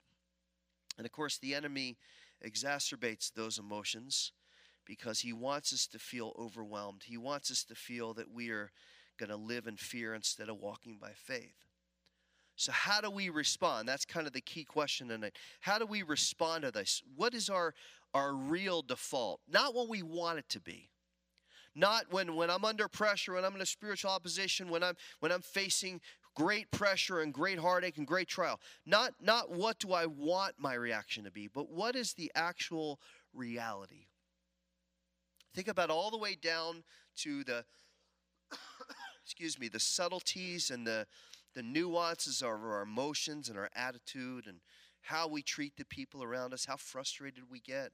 And 0.98 1.06
of 1.06 1.12
course, 1.12 1.38
the 1.38 1.56
enemy 1.56 1.98
exacerbates 2.46 3.34
those 3.34 3.58
emotions 3.58 4.32
because 4.86 5.20
he 5.20 5.32
wants 5.32 5.72
us 5.72 5.86
to 5.88 6.00
feel 6.00 6.34
overwhelmed. 6.38 7.04
He 7.06 7.18
wants 7.18 7.52
us 7.52 7.64
to 7.66 7.76
feel 7.76 8.14
that 8.16 8.34
we 8.34 8.50
are 8.50 8.72
going 9.18 9.30
to 9.30 9.36
live 9.36 9.68
in 9.68 9.78
fear 9.78 10.16
instead 10.16 10.50
of 10.50 10.58
walking 10.58 10.98
by 11.00 11.12
faith. 11.14 11.69
So, 12.60 12.74
how 12.74 13.00
do 13.00 13.10
we 13.10 13.30
respond? 13.30 13.88
That's 13.88 14.04
kind 14.04 14.28
of 14.28 14.34
the 14.34 14.42
key 14.42 14.66
question 14.66 15.08
tonight. 15.08 15.38
How 15.62 15.80
do 15.80 15.86
we 15.86 16.04
respond 16.04 16.64
to 16.64 16.72
this? 16.72 17.02
What 17.16 17.34
is 17.34 17.50
our, 17.50 17.74
our 18.14 18.34
real 18.34 18.82
default? 18.82 19.40
Not 19.50 19.74
what 19.74 19.88
we 19.88 20.04
want 20.04 20.40
it 20.40 20.50
to 20.50 20.60
be. 20.60 20.90
Not 21.74 22.12
when, 22.12 22.36
when 22.36 22.50
I'm 22.50 22.66
under 22.66 22.90
pressure, 22.90 23.36
when 23.36 23.46
I'm 23.46 23.56
in 23.56 23.62
a 23.62 23.66
spiritual 23.66 24.12
opposition, 24.12 24.70
when 24.70 24.84
I'm 24.84 24.96
when 25.22 25.32
I'm 25.32 25.42
facing 25.42 26.02
great 26.36 26.70
pressure 26.70 27.22
and 27.22 27.34
great 27.34 27.60
heartache 27.60 27.98
and 27.98 28.06
great 28.06 28.28
trial. 28.28 28.60
Not, 28.86 29.14
not 29.22 29.52
what 29.52 29.80
do 29.80 29.94
I 29.94 30.06
want 30.06 30.56
my 30.58 30.74
reaction 30.74 31.24
to 31.24 31.32
be, 31.32 31.48
but 31.48 31.72
what 31.72 31.96
is 31.96 32.12
the 32.12 32.30
actual 32.36 33.00
reality. 33.34 34.08
Think 35.56 35.70
about 35.70 35.90
all 35.90 36.12
the 36.12 36.18
way 36.18 36.36
down 36.36 36.84
to 37.20 37.46
the 37.46 37.64
excuse 39.24 39.58
me, 39.58 39.70
the 39.70 39.80
subtleties 39.80 40.72
and 40.72 40.86
the 40.86 41.08
the 41.56 41.64
nuances 41.64 42.42
of 42.42 42.50
our 42.50 42.82
emotions 42.82 43.50
and 43.50 43.58
our 43.58 43.70
attitude 43.76 44.46
and 44.48 44.60
how 45.02 45.28
we 45.28 45.42
treat 45.42 45.76
the 45.78 45.86
people 45.86 46.24
around 46.24 46.54
us, 46.54 46.66
how 46.66 46.78
frustrated 46.78 47.50
we 47.50 47.60
get, 47.60 47.92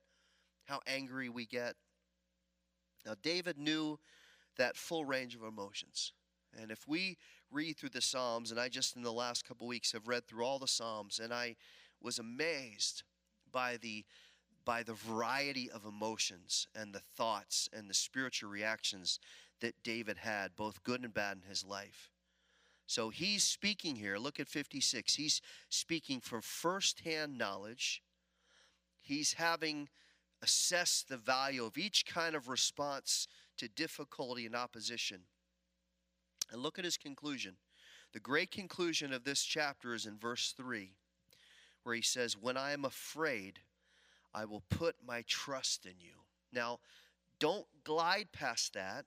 how 0.66 0.80
angry 0.88 1.30
we 1.30 1.46
get. 1.46 1.76
Now, 3.06 3.16
David 3.22 3.58
knew 3.58 4.00
that 4.58 4.78
full 4.78 5.06
range 5.06 5.36
of 5.36 5.44
emotions. 5.44 6.14
And 6.58 6.72
if 6.72 6.88
we 6.88 7.18
read 7.52 7.78
through 7.78 7.90
the 7.90 8.02
Psalms, 8.02 8.52
and 8.52 8.60
I 8.60 8.70
just 8.70 8.96
in 8.96 9.04
the 9.04 9.12
last 9.12 9.46
couple 9.46 9.68
weeks 9.68 9.92
have 9.92 10.08
read 10.08 10.26
through 10.26 10.46
all 10.46 10.60
the 10.60 10.68
Psalms, 10.68 11.20
and 11.20 11.34
I 11.34 11.56
was 12.02 12.20
amazed 12.20 13.04
by 13.52 13.78
the 13.78 14.06
by 14.66 14.82
the 14.82 14.94
variety 14.94 15.70
of 15.70 15.86
emotions 15.86 16.68
and 16.76 16.92
the 16.92 17.00
thoughts 17.00 17.70
and 17.72 17.88
the 17.88 17.94
spiritual 17.94 18.50
reactions 18.50 19.20
that 19.62 19.76
David 19.84 20.18
had, 20.18 20.56
both 20.56 20.84
good 20.84 21.04
and 21.04 21.14
bad 21.14 21.38
in 21.38 21.48
his 21.48 21.64
life. 21.64 22.10
So 22.88 23.10
he's 23.10 23.44
speaking 23.44 23.96
here. 23.96 24.18
Look 24.18 24.40
at 24.40 24.48
56. 24.48 25.16
He's 25.16 25.42
speaking 25.70 26.20
from 26.20 26.42
firsthand 26.42 27.38
knowledge. 27.38 28.04
He's 29.02 29.34
having 29.34 29.90
assessed 30.42 31.10
the 31.10 31.18
value 31.18 31.66
of 31.66 31.78
each 31.78 32.06
kind 32.06 32.36
of 32.36 32.48
response 32.48 33.28
to 33.58 33.68
difficulty 33.68 34.46
and 34.46 34.56
opposition. 34.56 35.22
And 36.52 36.62
look 36.62 36.78
at 36.78 36.86
his 36.86 36.98
conclusion. 36.98 37.56
The 38.14 38.20
great 38.20 38.52
conclusion 38.52 39.12
of 39.12 39.24
this 39.24 39.44
chapter 39.44 39.94
is 39.94 40.06
in 40.06 40.18
verse 40.18 40.54
3, 40.56 40.92
where 41.84 41.96
he 41.96 42.02
says, 42.02 42.38
When 42.38 42.56
I 42.56 42.72
am 42.72 42.86
afraid, 42.86 43.60
I 44.34 44.46
will 44.46 44.64
put 44.70 44.96
my 45.06 45.24
trust 45.28 45.86
in 45.86 45.96
you. 46.00 46.14
Now, 46.54 46.80
don't 47.40 47.66
glide 47.84 48.32
past 48.32 48.74
that 48.74 49.06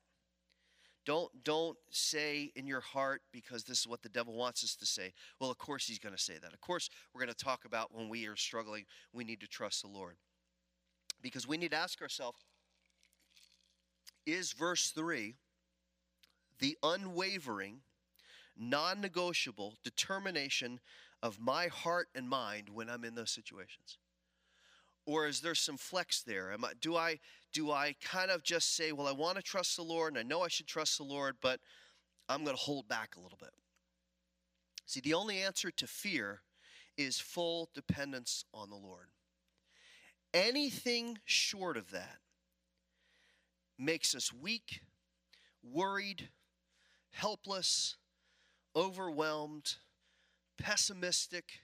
don't 1.09 1.33
don't 1.43 1.79
say 1.91 2.53
in 2.55 2.67
your 2.67 2.83
heart 2.83 3.23
because 3.33 3.65
this 3.65 3.81
is 3.81 3.89
what 3.89 4.03
the 4.03 4.11
devil 4.11 4.35
wants 4.35 4.63
us 4.63 4.77
to 4.77 4.85
say. 4.85 5.15
Well, 5.41 5.51
of 5.51 5.57
course 5.57 5.87
he's 5.87 5.99
going 5.99 6.15
to 6.15 6.21
say 6.21 6.35
that. 6.43 6.53
Of 6.53 6.61
course 6.61 6.91
we're 7.15 7.23
going 7.23 7.35
to 7.35 7.45
talk 7.45 7.65
about 7.65 7.97
when 7.97 8.11
we 8.11 8.27
are 8.27 8.37
struggling, 8.37 8.85
we 9.11 9.25
need 9.25 9.41
to 9.41 9.49
trust 9.49 9.81
the 9.81 9.89
Lord. 9.89 10.17
Because 11.23 11.49
we 11.49 11.57
need 11.57 11.71
to 11.71 11.79
ask 11.79 12.03
ourselves 12.03 12.45
is 14.27 14.53
verse 14.53 14.91
3 14.91 15.35
the 16.59 16.77
unwavering, 16.83 17.81
non-negotiable 18.55 19.77
determination 19.83 20.79
of 21.23 21.41
my 21.41 21.69
heart 21.69 22.09
and 22.15 22.29
mind 22.29 22.69
when 22.69 22.91
I'm 22.91 23.05
in 23.05 23.15
those 23.15 23.31
situations? 23.31 23.97
Or 25.09 25.27
is 25.27 25.41
there 25.41 25.55
some 25.55 25.79
flex 25.79 26.21
there? 26.21 26.53
Am 26.53 26.67
I, 26.67 26.73
do 26.83 26.95
I 26.95 27.19
do 27.55 27.73
I 27.73 27.97
kind 28.05 28.31
of 28.31 28.43
just 28.43 28.77
say, 28.77 28.93
well, 28.93 29.07
I 29.07 29.13
want 29.13 29.37
to 29.37 29.43
trust 29.43 29.77
the 29.77 29.83
Lord 29.83 30.13
and 30.13 30.19
I 30.19 30.23
know 30.23 30.43
I 30.43 30.49
should 30.49 30.67
trust 30.67 30.99
the 30.99 31.05
Lord, 31.05 31.37
but 31.41 31.61
I'm 32.29 32.45
going 32.45 32.55
to 32.55 32.63
hold 32.63 32.89
back 32.89 33.17
a 33.17 33.21
little 33.21 33.39
bit? 33.41 33.55
See, 34.85 35.01
the 35.01 35.15
only 35.15 35.39
answer 35.39 35.71
to 35.71 35.87
fear 35.87 36.43
is 36.99 37.19
full 37.19 37.71
dependence 37.75 38.45
on 38.53 38.69
the 38.69 38.77
Lord. 38.77 39.07
Anything 40.35 41.19
short 41.25 41.79
of 41.79 41.91
that 41.93 42.19
makes 43.79 44.15
us 44.15 44.31
weak, 44.31 44.83
worried, 45.63 46.29
helpless, 47.13 47.97
overwhelmed, 48.77 49.77
pessimistic, 50.59 51.61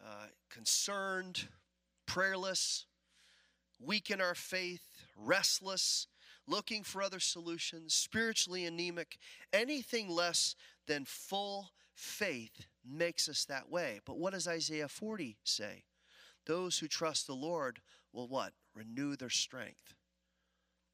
uh, 0.00 0.26
concerned 0.48 1.48
prayerless, 2.10 2.86
weak 3.78 4.10
in 4.10 4.20
our 4.20 4.34
faith, 4.34 4.82
restless, 5.16 6.08
looking 6.44 6.82
for 6.82 7.00
other 7.00 7.20
solutions, 7.20 7.94
spiritually 7.94 8.66
anemic, 8.66 9.16
anything 9.52 10.08
less 10.08 10.56
than 10.88 11.04
full 11.04 11.70
faith 11.94 12.66
makes 12.84 13.28
us 13.28 13.44
that 13.44 13.70
way. 13.70 14.00
But 14.04 14.18
what 14.18 14.32
does 14.32 14.48
Isaiah 14.48 14.88
40 14.88 15.36
say? 15.44 15.84
Those 16.46 16.80
who 16.80 16.88
trust 16.88 17.28
the 17.28 17.34
Lord 17.34 17.78
will 18.12 18.26
what? 18.26 18.54
Renew 18.74 19.14
their 19.14 19.30
strength. 19.30 19.94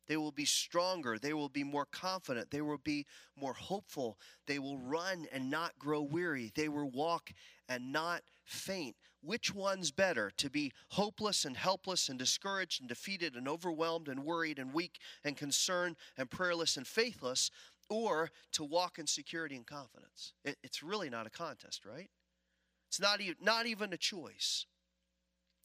They 0.08 0.18
will 0.18 0.32
be 0.32 0.44
stronger. 0.44 1.18
They 1.18 1.32
will 1.32 1.48
be 1.48 1.64
more 1.64 1.86
confident. 1.90 2.50
They 2.50 2.60
will 2.60 2.78
be 2.84 3.06
more 3.40 3.54
hopeful. 3.54 4.18
They 4.46 4.58
will 4.58 4.78
run 4.78 5.26
and 5.32 5.48
not 5.48 5.78
grow 5.78 6.02
weary. 6.02 6.52
They 6.54 6.68
will 6.68 6.90
walk 6.90 7.30
and 7.70 7.90
not 7.90 8.20
faint. 8.44 8.96
Which 9.26 9.52
one's 9.52 9.90
better? 9.90 10.30
To 10.36 10.48
be 10.48 10.72
hopeless 10.90 11.44
and 11.44 11.56
helpless 11.56 12.08
and 12.08 12.16
discouraged 12.16 12.80
and 12.80 12.88
defeated 12.88 13.34
and 13.34 13.48
overwhelmed 13.48 14.06
and 14.06 14.24
worried 14.24 14.60
and 14.60 14.72
weak 14.72 15.00
and 15.24 15.36
concerned 15.36 15.96
and 16.16 16.30
prayerless 16.30 16.76
and 16.76 16.86
faithless, 16.86 17.50
or 17.90 18.30
to 18.52 18.62
walk 18.62 19.00
in 19.00 19.08
security 19.08 19.56
and 19.56 19.66
confidence? 19.66 20.32
It, 20.44 20.58
it's 20.62 20.80
really 20.80 21.10
not 21.10 21.26
a 21.26 21.30
contest, 21.30 21.84
right? 21.84 22.08
It's 22.86 23.00
not, 23.00 23.20
e- 23.20 23.34
not 23.40 23.66
even 23.66 23.92
a 23.92 23.96
choice. 23.96 24.64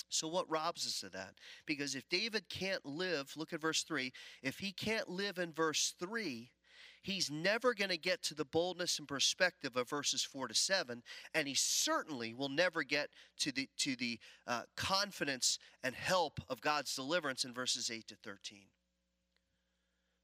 So, 0.10 0.27
what 0.27 0.50
robs 0.50 0.88
us 0.88 1.03
of 1.03 1.12
that? 1.12 1.36
Because 1.68 1.94
if 1.94 2.10
David 2.10 2.50
can't 2.50 2.84
live, 2.84 3.32
look 3.38 3.53
at 3.53 3.62
verse 3.62 3.84
3, 3.84 4.12
if 4.41 4.58
he 4.58 4.72
can't 4.72 5.08
live 5.08 5.38
in 5.38 5.53
verse 5.53 5.94
3, 6.00 6.50
he's 7.01 7.31
never 7.31 7.74
going 7.74 7.89
to 7.89 7.98
get 7.98 8.22
to 8.24 8.36
the 8.36 8.46
boldness 8.46 9.00
and 9.00 9.08
perspective 9.08 9.75
of 9.75 9.89
verses 9.89 10.24
4 10.24 10.48
to 10.48 10.53
7 10.53 11.01
and 11.34 11.48
he 11.48 11.53
certainly 11.53 12.34
will 12.34 12.50
never 12.50 12.84
get 12.84 13.10
to 13.39 13.51
the 13.51 13.70
to 13.77 13.96
the 13.96 14.20
uh, 14.48 14.63
confidence 14.75 15.60
and 15.84 15.96
help 15.96 16.39
of 16.50 16.62
god's 16.62 16.96
deliverance 16.96 17.43
in 17.43 17.53
verses 17.53 17.89
8 17.91 18.08
to 18.08 18.15
13 18.15 18.60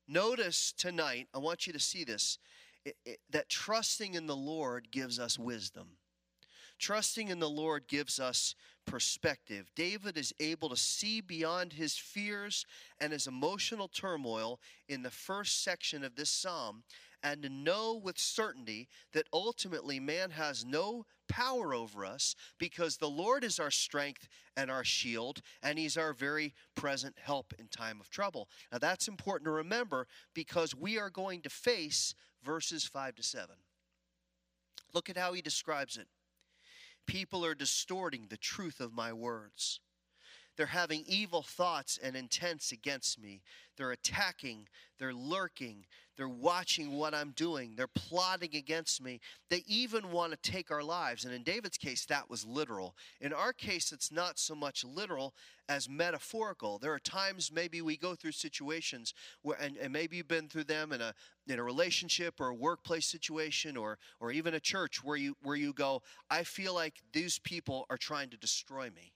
notice 0.07 0.73
tonight 0.77 1.27
i 1.33 1.37
want 1.37 1.67
you 1.67 1.73
to 1.73 1.79
see 1.79 2.03
this 2.03 2.39
it, 2.85 2.95
it, 3.05 3.19
that 3.29 3.49
trusting 3.49 4.13
in 4.13 4.27
the 4.27 4.35
lord 4.35 4.91
gives 4.91 5.19
us 5.19 5.37
wisdom 5.37 5.97
trusting 6.77 7.29
in 7.29 7.39
the 7.39 7.49
lord 7.49 7.87
gives 7.87 8.19
us 8.19 8.55
perspective. 8.85 9.69
David 9.75 10.17
is 10.17 10.33
able 10.39 10.69
to 10.69 10.77
see 10.77 11.19
beyond 11.19 11.73
his 11.73 11.97
fears 11.97 12.65
and 12.99 13.11
his 13.11 13.27
emotional 13.27 13.89
turmoil 13.89 14.59
in 14.87 15.03
the 15.03 15.11
first 15.11 15.63
section 15.63 16.03
of 16.03 16.15
this 16.15 16.29
psalm 16.29 16.83
and 17.23 17.41
to 17.43 17.49
know 17.49 17.99
with 18.01 18.17
certainty 18.17 18.87
that 19.13 19.27
ultimately 19.33 19.99
man 19.99 20.31
has 20.31 20.63
no 20.63 21.05
power 21.27 21.73
over 21.73 22.05
us 22.05 22.35
because 22.57 22.97
the 22.97 23.09
Lord 23.09 23.43
is 23.43 23.59
our 23.59 23.71
strength 23.71 24.27
and 24.55 24.71
our 24.71 24.83
shield, 24.83 25.41
and 25.61 25.77
He's 25.77 25.97
our 25.97 26.13
very 26.13 26.53
present 26.75 27.15
help 27.21 27.53
in 27.59 27.67
time 27.67 27.99
of 27.99 28.09
trouble. 28.09 28.47
Now, 28.71 28.77
that's 28.77 29.07
important 29.07 29.45
to 29.45 29.51
remember 29.51 30.07
because 30.33 30.75
we 30.75 30.97
are 30.97 31.09
going 31.09 31.41
to 31.41 31.49
face 31.49 32.15
verses 32.43 32.85
5 32.85 33.15
to 33.15 33.23
7. 33.23 33.47
Look 34.93 35.09
at 35.09 35.17
how 35.17 35.33
he 35.33 35.41
describes 35.41 35.97
it. 35.97 36.07
People 37.07 37.45
are 37.45 37.55
distorting 37.55 38.27
the 38.27 38.37
truth 38.37 38.79
of 38.79 38.93
my 38.93 39.13
words. 39.13 39.79
They're 40.57 40.65
having 40.65 41.03
evil 41.07 41.43
thoughts 41.43 41.99
and 42.01 42.15
intents 42.15 42.71
against 42.71 43.21
me. 43.21 43.41
They're 43.77 43.91
attacking, 43.91 44.67
they're 44.97 45.13
lurking, 45.13 45.85
they're 46.17 46.27
watching 46.27 46.93
what 46.93 47.13
I'm 47.13 47.29
doing, 47.35 47.75
they're 47.75 47.85
plotting 47.85 48.55
against 48.55 49.03
me. 49.03 49.19
They 49.51 49.63
even 49.67 50.11
want 50.11 50.31
to 50.31 50.51
take 50.51 50.71
our 50.71 50.81
lives. 50.81 51.25
And 51.25 51.33
in 51.33 51.43
David's 51.43 51.77
case, 51.77 52.05
that 52.05 52.27
was 52.27 52.43
literal. 52.43 52.95
In 53.21 53.33
our 53.33 53.53
case, 53.53 53.91
it's 53.91 54.11
not 54.11 54.39
so 54.39 54.55
much 54.55 54.83
literal 54.83 55.35
as 55.69 55.87
metaphorical. 55.87 56.79
There 56.79 56.93
are 56.93 56.99
times 56.99 57.51
maybe 57.51 57.83
we 57.83 57.95
go 57.95 58.15
through 58.15 58.31
situations 58.31 59.13
where, 59.43 59.57
and, 59.61 59.77
and 59.77 59.93
maybe 59.93 60.17
you've 60.17 60.27
been 60.27 60.49
through 60.49 60.63
them 60.63 60.91
in 60.91 61.01
a 61.01 61.13
in 61.47 61.59
a 61.59 61.63
relationship 61.63 62.41
or 62.41 62.47
a 62.47 62.55
workplace 62.55 63.05
situation 63.05 63.77
or 63.77 63.99
or 64.19 64.31
even 64.31 64.55
a 64.55 64.59
church 64.59 65.03
where 65.03 65.17
you 65.17 65.37
where 65.43 65.55
you 65.55 65.71
go, 65.71 66.01
I 66.31 66.43
feel 66.43 66.73
like 66.73 66.95
these 67.13 67.37
people 67.37 67.85
are 67.91 67.97
trying 67.97 68.31
to 68.31 68.37
destroy 68.37 68.89
me 68.89 69.13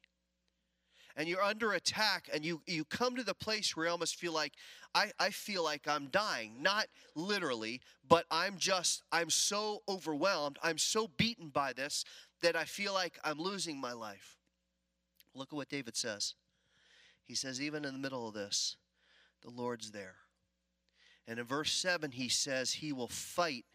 and 1.16 1.28
you're 1.28 1.42
under 1.42 1.74
attack 1.74 2.30
and 2.34 2.46
you, 2.46 2.62
you 2.66 2.86
come 2.86 3.16
to 3.16 3.24
the 3.24 3.34
place 3.34 3.76
where 3.76 3.86
you 3.86 3.92
almost 3.92 4.16
feel 4.16 4.34
like 4.34 4.54
I, 4.94 5.12
I 5.20 5.30
feel 5.30 5.64
like 5.64 5.88
i'm 5.88 6.08
dying. 6.08 6.62
Not 6.62 6.88
literally 7.16 7.82
but 8.08 8.26
i'm 8.32 8.58
just 8.58 9.04
i'm 9.12 9.30
so 9.30 9.82
overwhelmed 9.88 10.58
i'm 10.64 10.78
so 10.78 11.08
beaten 11.18 11.50
by 11.50 11.74
this 11.74 12.04
that 12.42 12.56
i 12.56 12.64
feel 12.64 12.94
like 12.94 13.20
i'm 13.24 13.40
losing 13.40 13.80
my 13.80 13.94
life. 13.94 14.38
Look 15.34 15.50
at 15.52 15.56
what 15.56 15.70
david 15.70 15.96
says. 15.96 16.36
He 17.24 17.36
says 17.36 17.62
even 17.62 17.86
in 17.86 17.94
the 17.94 18.00
middle 18.00 18.28
of 18.28 18.34
this 18.34 18.78
the 19.42 19.50
lord's 19.50 19.92
there. 19.92 20.16
And 21.28 21.40
in 21.40 21.46
verse 21.46 21.72
7 21.72 22.12
he 22.12 22.30
says 22.30 22.74
he 22.74 22.92
will 22.92 23.08
fight 23.08 23.66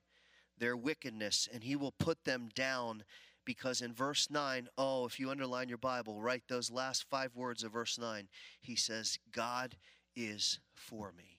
their 0.59 0.77
wickedness 0.77 1.49
and 1.53 1.63
he 1.63 1.77
will 1.77 1.93
put 1.93 2.25
them 2.25 2.49
down 2.55 3.05
because 3.47 3.81
in 3.81 3.95
verse 3.95 4.29
9, 4.29 4.69
oh, 4.77 5.07
if 5.07 5.19
you 5.19 5.31
underline 5.31 5.71
your 5.71 5.79
Bible, 5.79 6.21
write 6.21 6.43
those 6.49 6.71
last 6.71 7.07
five 7.09 7.35
words 7.35 7.65
of 7.65 7.73
verse 7.73 7.99
9. 7.99 8.29
He 8.61 8.77
says, 8.77 9.19
God 9.33 9.77
is 10.15 10.59
for 10.75 11.15
me. 11.17 11.39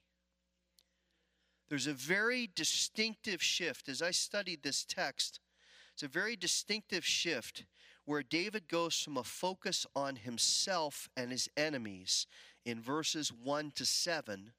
There's 1.70 1.86
a 1.86 1.94
very 1.94 2.50
distinctive 2.56 3.44
shift. 3.44 3.90
As 3.90 4.02
I 4.02 4.12
studied 4.12 4.64
this 4.64 4.86
text, 4.86 5.40
it's 5.94 6.02
a 6.02 6.08
very 6.08 6.36
distinctive 6.36 7.06
shift 7.06 7.66
where 8.06 8.24
David 8.24 8.70
goes 8.70 8.98
from 8.98 9.18
a 9.18 9.24
focus 9.24 9.86
on 9.96 10.16
himself 10.16 11.10
and 11.18 11.30
his 11.30 11.50
enemies 11.58 12.26
in 12.66 12.82
verses 12.82 13.34
1 13.34 13.74
to 13.76 13.86
7 13.86 14.54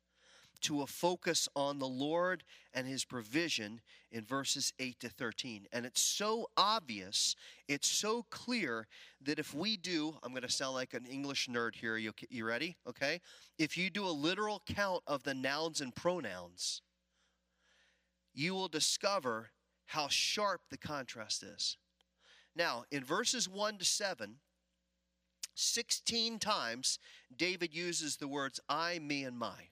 to 0.62 0.82
a 0.82 0.86
focus 0.86 1.48
on 1.54 1.78
the 1.78 1.88
Lord 1.88 2.44
and 2.74 2.86
his 2.86 3.04
provision 3.04 3.80
in 4.10 4.24
verses 4.24 4.72
8 4.78 4.98
to 5.00 5.08
13. 5.08 5.66
And 5.72 5.86
it's 5.86 6.00
so 6.00 6.48
obvious, 6.56 7.36
it's 7.68 7.88
so 7.88 8.24
clear 8.30 8.86
that 9.22 9.38
if 9.38 9.54
we 9.54 9.76
do, 9.76 10.16
I'm 10.22 10.30
going 10.30 10.42
to 10.42 10.50
sound 10.50 10.74
like 10.74 10.94
an 10.94 11.06
English 11.06 11.48
nerd 11.48 11.74
here. 11.74 11.96
You, 11.96 12.12
you 12.30 12.44
ready? 12.44 12.76
Okay? 12.88 13.20
If 13.58 13.76
you 13.76 13.90
do 13.90 14.06
a 14.06 14.10
literal 14.10 14.62
count 14.66 15.02
of 15.06 15.22
the 15.22 15.34
nouns 15.34 15.80
and 15.80 15.94
pronouns, 15.94 16.82
you 18.34 18.54
will 18.54 18.68
discover 18.68 19.50
how 19.86 20.08
sharp 20.08 20.62
the 20.70 20.78
contrast 20.78 21.42
is. 21.42 21.76
Now, 22.54 22.84
in 22.90 23.04
verses 23.04 23.48
1 23.48 23.78
to 23.78 23.84
7, 23.84 24.36
16 25.54 26.38
times 26.38 26.98
David 27.34 27.74
uses 27.74 28.16
the 28.16 28.28
words 28.28 28.60
I, 28.68 28.98
me, 29.00 29.24
and 29.24 29.36
my. 29.36 29.70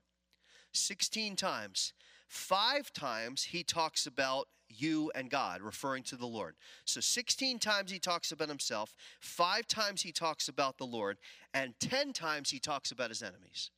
16 0.77 1.37
times. 1.37 1.93
Five 2.29 2.93
times 2.93 3.45
he 3.45 3.63
talks 3.63 4.07
about 4.07 4.49
you 4.69 5.13
and 5.15 5.31
God, 5.31 5.63
referring 5.63 6.03
to 6.05 6.17
the 6.17 6.27
Lord. 6.27 6.57
So 6.85 7.01
16 7.01 7.59
times 7.59 7.91
he 7.91 7.99
talks 7.99 8.33
about 8.33 8.49
himself, 8.49 8.97
five 9.21 9.67
times 9.67 10.03
he 10.03 10.13
talks 10.13 10.49
about 10.49 10.79
the 10.79 10.87
Lord, 10.87 11.19
and 11.55 11.79
10 11.81 12.13
times 12.13 12.51
he 12.51 12.59
talks 12.59 12.91
about 12.91 13.11
his 13.11 13.23
enemies. 13.23 13.71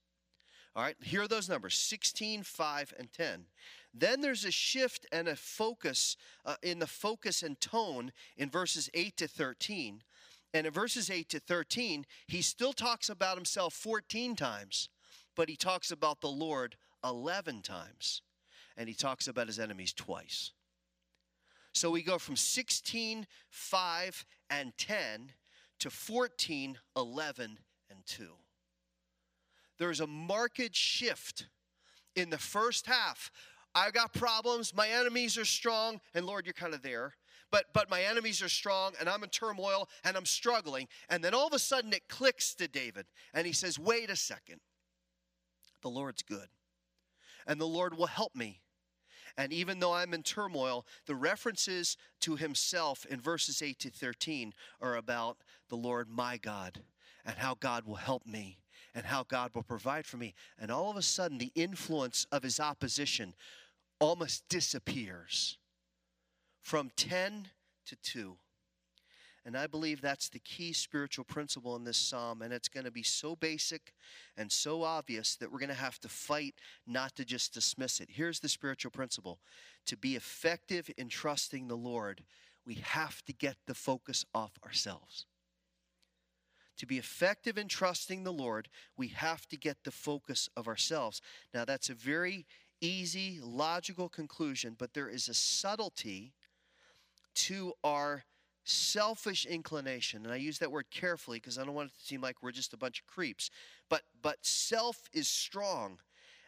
All 0.74 0.82
right, 0.82 0.96
here 1.02 1.22
are 1.22 1.28
those 1.28 1.48
numbers 1.48 1.74
16, 1.74 2.42
5, 2.42 2.94
and 2.98 3.12
10. 3.12 3.46
Then 3.94 4.20
there's 4.20 4.44
a 4.44 4.50
shift 4.50 5.06
and 5.10 5.26
a 5.26 5.36
focus 5.36 6.16
uh, 6.44 6.56
in 6.62 6.78
the 6.78 6.86
focus 6.86 7.42
and 7.42 7.60
tone 7.60 8.12
in 8.36 8.48
verses 8.48 8.88
8 8.94 9.16
to 9.16 9.28
13. 9.28 10.02
And 10.54 10.66
in 10.66 10.72
verses 10.72 11.10
8 11.10 11.28
to 11.30 11.40
13, 11.40 12.06
he 12.26 12.42
still 12.42 12.72
talks 12.72 13.08
about 13.08 13.36
himself 13.36 13.74
14 13.74 14.36
times, 14.36 14.88
but 15.34 15.48
he 15.48 15.56
talks 15.56 15.90
about 15.90 16.20
the 16.20 16.28
Lord 16.28 16.76
11 17.04 17.62
times. 17.62 18.22
And 18.76 18.88
he 18.88 18.94
talks 18.94 19.28
about 19.28 19.48
his 19.48 19.58
enemies 19.58 19.92
twice. 19.92 20.52
So 21.72 21.90
we 21.90 22.02
go 22.02 22.18
from 22.18 22.36
16, 22.36 23.26
5, 23.50 24.26
and 24.50 24.72
10 24.78 25.32
to 25.80 25.90
14, 25.90 26.78
11, 26.96 27.58
and 27.90 28.06
2. 28.06 28.24
There's 29.78 30.00
a 30.00 30.06
marked 30.06 30.74
shift 30.74 31.46
in 32.16 32.30
the 32.30 32.38
first 32.38 32.86
half 32.86 33.30
I've 33.74 33.92
got 33.92 34.12
problems, 34.12 34.74
my 34.74 34.88
enemies 34.88 35.38
are 35.38 35.44
strong, 35.44 36.00
and 36.14 36.26
Lord, 36.26 36.46
you're 36.46 36.52
kind 36.52 36.74
of 36.74 36.82
there. 36.82 37.14
But 37.50 37.66
but 37.72 37.88
my 37.88 38.02
enemies 38.02 38.42
are 38.42 38.48
strong 38.48 38.92
and 39.00 39.08
I'm 39.08 39.22
in 39.22 39.30
turmoil 39.30 39.88
and 40.04 40.18
I'm 40.18 40.26
struggling. 40.26 40.86
And 41.08 41.24
then 41.24 41.32
all 41.32 41.46
of 41.46 41.54
a 41.54 41.58
sudden 41.58 41.94
it 41.94 42.06
clicks 42.06 42.54
to 42.56 42.68
David 42.68 43.06
and 43.32 43.46
he 43.46 43.54
says, 43.54 43.78
"Wait 43.78 44.10
a 44.10 44.16
second. 44.16 44.60
The 45.80 45.88
Lord's 45.88 46.20
good. 46.22 46.48
And 47.48 47.60
the 47.60 47.66
Lord 47.66 47.96
will 47.96 48.06
help 48.06 48.36
me." 48.36 48.62
And 49.36 49.52
even 49.52 49.80
though 49.80 49.94
I'm 49.94 50.14
in 50.14 50.22
turmoil, 50.22 50.86
the 51.06 51.16
references 51.16 51.96
to 52.20 52.36
himself 52.36 53.04
in 53.06 53.20
verses 53.20 53.62
8 53.62 53.78
to 53.80 53.90
13 53.90 54.54
are 54.80 54.94
about 54.94 55.42
the 55.68 55.76
Lord 55.76 56.08
my 56.08 56.36
God 56.36 56.84
and 57.24 57.38
how 57.38 57.54
God 57.54 57.84
will 57.84 57.96
help 57.96 58.26
me 58.26 58.60
and 58.94 59.06
how 59.06 59.22
God 59.22 59.54
will 59.54 59.62
provide 59.62 60.06
for 60.06 60.16
me. 60.16 60.34
And 60.58 60.70
all 60.70 60.90
of 60.90 60.96
a 60.96 61.02
sudden, 61.02 61.38
the 61.38 61.52
influence 61.54 62.26
of 62.30 62.42
his 62.42 62.58
opposition 62.58 63.34
almost 64.00 64.48
disappears 64.48 65.58
from 66.60 66.90
10 66.90 67.50
to 67.86 67.96
2. 67.96 68.38
And 69.48 69.56
I 69.56 69.66
believe 69.66 70.02
that's 70.02 70.28
the 70.28 70.40
key 70.40 70.74
spiritual 70.74 71.24
principle 71.24 71.74
in 71.74 71.82
this 71.82 71.96
psalm. 71.96 72.42
And 72.42 72.52
it's 72.52 72.68
going 72.68 72.84
to 72.84 72.90
be 72.90 73.02
so 73.02 73.34
basic 73.34 73.94
and 74.36 74.52
so 74.52 74.82
obvious 74.82 75.36
that 75.36 75.50
we're 75.50 75.58
going 75.58 75.70
to 75.70 75.74
have 75.74 75.98
to 76.00 76.08
fight 76.10 76.56
not 76.86 77.16
to 77.16 77.24
just 77.24 77.54
dismiss 77.54 77.98
it. 77.98 78.10
Here's 78.12 78.40
the 78.40 78.48
spiritual 78.50 78.90
principle 78.90 79.38
to 79.86 79.96
be 79.96 80.16
effective 80.16 80.90
in 80.98 81.08
trusting 81.08 81.66
the 81.66 81.78
Lord, 81.78 82.24
we 82.66 82.74
have 82.74 83.24
to 83.24 83.32
get 83.32 83.56
the 83.66 83.72
focus 83.72 84.22
off 84.34 84.52
ourselves. 84.62 85.24
To 86.76 86.86
be 86.86 86.98
effective 86.98 87.56
in 87.56 87.68
trusting 87.68 88.24
the 88.24 88.32
Lord, 88.34 88.68
we 88.98 89.08
have 89.08 89.48
to 89.48 89.56
get 89.56 89.78
the 89.82 89.90
focus 89.90 90.50
of 90.58 90.68
ourselves. 90.68 91.22
Now, 91.54 91.64
that's 91.64 91.88
a 91.88 91.94
very 91.94 92.44
easy, 92.82 93.40
logical 93.42 94.10
conclusion, 94.10 94.76
but 94.78 94.92
there 94.92 95.08
is 95.08 95.26
a 95.26 95.32
subtlety 95.32 96.34
to 97.34 97.72
our 97.82 98.24
selfish 98.68 99.46
inclination 99.46 100.24
and 100.24 100.32
i 100.32 100.36
use 100.36 100.58
that 100.58 100.70
word 100.70 100.86
carefully 100.90 101.38
because 101.38 101.58
i 101.58 101.64
don't 101.64 101.74
want 101.74 101.90
it 101.90 101.98
to 101.98 102.04
seem 102.04 102.20
like 102.20 102.36
we're 102.42 102.50
just 102.50 102.72
a 102.72 102.76
bunch 102.76 103.00
of 103.00 103.06
creeps 103.06 103.50
but 103.88 104.02
but 104.22 104.36
self 104.42 105.08
is 105.12 105.28
strong 105.28 105.98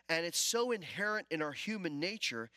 and 0.09 0.27
it's 0.27 0.41
so 0.41 0.71
inherent 0.71 1.27
in 1.31 1.41
our 1.41 1.53
human 1.53 1.99
nature 1.99 2.51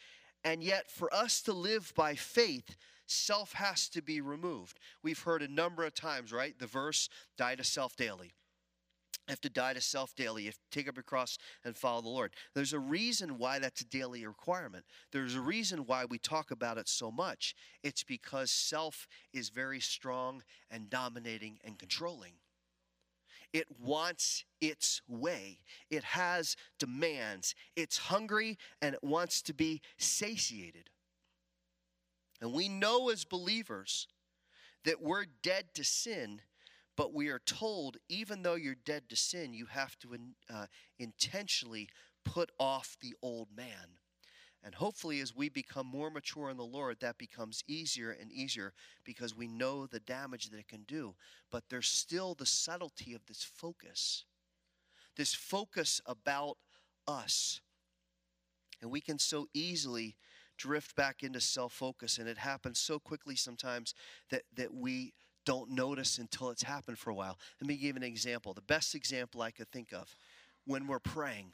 and 0.43 0.63
yet 0.63 0.89
for 0.89 1.13
us 1.13 1.41
to 1.41 1.54
live 1.54 1.93
by 1.95 2.13
faith 2.13 2.76
self 3.06 3.54
has 3.54 3.89
to 3.89 4.02
be 4.02 4.21
removed. 4.21 4.80
We've 5.02 5.19
heard 5.19 5.41
a 5.41 5.47
number 5.47 5.84
of 5.86 5.93
times 5.93 6.32
right? 6.32 6.58
The 6.58 6.67
verse 6.67 7.10
die 7.38 7.56
to 7.56 7.63
self 7.63 7.95
daily 7.95 8.34
have 9.31 9.41
to 9.41 9.49
die 9.49 9.73
to 9.73 9.81
self 9.81 10.15
daily. 10.15 10.43
You 10.43 10.49
have 10.49 10.55
to 10.55 10.79
take 10.79 10.88
up 10.88 10.95
your 10.95 11.03
cross 11.03 11.38
and 11.63 11.77
follow 11.77 12.01
the 12.01 12.09
Lord. 12.09 12.33
There's 12.53 12.73
a 12.73 12.79
reason 12.79 13.38
why 13.38 13.59
that's 13.59 13.81
a 13.81 13.86
daily 13.86 14.25
requirement. 14.25 14.86
There's 15.12 15.36
a 15.36 15.41
reason 15.41 15.86
why 15.86 16.05
we 16.05 16.17
talk 16.17 16.51
about 16.51 16.77
it 16.77 16.89
so 16.89 17.12
much. 17.12 17.55
It's 17.83 18.03
because 18.03 18.51
self 18.51 19.07
is 19.33 19.49
very 19.49 19.79
strong 19.79 20.43
and 20.69 20.89
dominating 20.89 21.59
and 21.63 21.77
controlling. 21.77 22.33
It 23.53 23.67
wants 23.79 24.45
its 24.59 25.01
way. 25.07 25.59
It 25.91 26.03
has 26.03 26.55
demands. 26.79 27.53
It's 27.75 27.97
hungry 27.97 28.57
and 28.81 28.95
it 28.95 29.03
wants 29.03 29.43
to 29.43 29.53
be 29.53 29.81
satiated. 29.97 30.89
And 32.41 32.51
we 32.51 32.67
know 32.67 33.09
as 33.09 33.23
believers 33.23 34.07
that 34.86 35.01
we're 35.01 35.25
dead 35.43 35.65
to 35.75 35.83
sin 35.83 36.41
but 36.95 37.13
we 37.13 37.29
are 37.29 37.39
told, 37.39 37.97
even 38.08 38.43
though 38.43 38.56
you're 38.56 38.75
dead 38.75 39.10
to 39.10 39.15
sin, 39.15 39.53
you 39.53 39.65
have 39.67 39.97
to 39.99 40.15
uh, 40.53 40.65
intentionally 40.99 41.89
put 42.23 42.51
off 42.60 42.97
the 43.01 43.13
old 43.21 43.49
man. 43.56 43.97
And 44.63 44.75
hopefully, 44.75 45.19
as 45.19 45.36
we 45.36 45.49
become 45.49 45.86
more 45.86 46.10
mature 46.10 46.49
in 46.49 46.56
the 46.56 46.63
Lord, 46.63 46.97
that 47.01 47.17
becomes 47.17 47.63
easier 47.67 48.12
and 48.12 48.32
easier 48.32 48.73
because 49.03 49.36
we 49.36 49.47
know 49.47 49.86
the 49.86 49.99
damage 49.99 50.49
that 50.49 50.60
it 50.60 50.69
can 50.69 50.84
do. 50.84 51.15
But 51.51 51.65
there's 51.69 51.89
still 51.89 52.34
the 52.34 52.45
subtlety 52.45 53.13
of 53.13 53.25
this 53.25 53.43
focus, 53.43 54.23
this 55.17 55.34
focus 55.34 55.99
about 56.06 56.58
us. 57.08 57.60
And 58.82 58.89
we 58.89 59.01
can 59.01 59.19
so 59.19 59.47
easily 59.53 60.15
drift 60.58 60.95
back 60.95 61.23
into 61.23 61.41
self 61.41 61.73
focus, 61.73 62.17
and 62.17 62.29
it 62.29 62.38
happens 62.38 62.79
so 62.79 62.99
quickly 62.99 63.36
sometimes 63.36 63.93
that, 64.29 64.43
that 64.56 64.73
we 64.73 65.13
don't 65.45 65.71
notice 65.71 66.17
until 66.17 66.49
it's 66.49 66.63
happened 66.63 66.97
for 66.97 67.10
a 67.10 67.15
while. 67.15 67.38
Let 67.60 67.67
me 67.67 67.77
give 67.77 67.95
an 67.95 68.03
example. 68.03 68.53
The 68.53 68.62
best 68.62 68.95
example 68.95 69.41
I 69.41 69.51
could 69.51 69.71
think 69.71 69.93
of 69.93 70.15
when 70.65 70.88
we're 70.88 70.99
praying. 70.99 71.51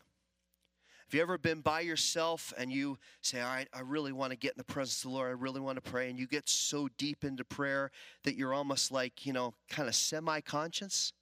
Have 1.09 1.15
you 1.15 1.21
ever 1.23 1.39
been 1.39 1.61
by 1.61 1.79
yourself 1.79 2.53
and 2.55 2.71
you 2.71 2.99
say, 3.21 3.41
All 3.41 3.47
right, 3.47 3.67
I 3.73 3.79
really 3.79 4.11
want 4.11 4.31
to 4.31 4.37
get 4.37 4.51
in 4.51 4.57
the 4.59 4.63
presence 4.63 5.03
of 5.03 5.09
the 5.09 5.17
Lord. 5.17 5.29
I 5.29 5.41
really 5.41 5.59
want 5.59 5.83
to 5.83 5.91
pray. 5.91 6.07
And 6.07 6.19
you 6.19 6.27
get 6.27 6.47
so 6.47 6.87
deep 6.99 7.23
into 7.23 7.43
prayer 7.43 7.89
that 8.25 8.35
you're 8.35 8.53
almost 8.53 8.91
like, 8.91 9.25
you 9.25 9.33
know, 9.33 9.55
kind 9.69 9.89
of 9.89 9.95
semi 9.95 10.39
conscious. 10.41 11.13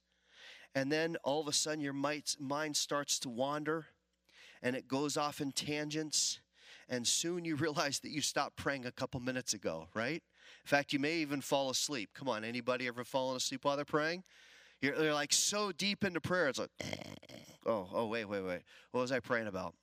And 0.74 0.92
then 0.92 1.16
all 1.24 1.40
of 1.40 1.48
a 1.48 1.54
sudden 1.54 1.80
your 1.80 1.94
mind 1.94 2.76
starts 2.76 3.18
to 3.20 3.30
wander 3.30 3.86
and 4.62 4.76
it 4.76 4.88
goes 4.88 5.16
off 5.16 5.40
in 5.40 5.52
tangents. 5.52 6.40
And 6.90 7.06
soon 7.06 7.46
you 7.46 7.56
realize 7.56 8.00
that 8.00 8.10
you 8.10 8.20
stopped 8.20 8.56
praying 8.56 8.84
a 8.84 8.92
couple 8.92 9.20
minutes 9.20 9.54
ago, 9.54 9.88
right? 9.94 10.22
In 10.64 10.68
fact, 10.68 10.92
you 10.92 10.98
may 10.98 11.16
even 11.16 11.40
fall 11.40 11.70
asleep. 11.70 12.10
Come 12.14 12.28
on, 12.28 12.44
anybody 12.44 12.86
ever 12.86 13.04
fallen 13.04 13.36
asleep 13.36 13.64
while 13.64 13.76
they're 13.76 13.84
praying? 13.84 14.24
You're, 14.80 14.96
they're 14.96 15.14
like 15.14 15.32
so 15.32 15.72
deep 15.72 16.04
into 16.04 16.20
prayer. 16.20 16.48
It's 16.48 16.58
like, 16.58 16.70
oh, 17.66 17.88
oh, 17.92 18.06
wait, 18.06 18.26
wait, 18.26 18.42
wait. 18.42 18.62
What 18.92 19.00
was 19.00 19.12
I 19.12 19.20
praying 19.20 19.46
about? 19.46 19.74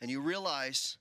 And 0.00 0.10
you 0.10 0.20
realize 0.20 0.98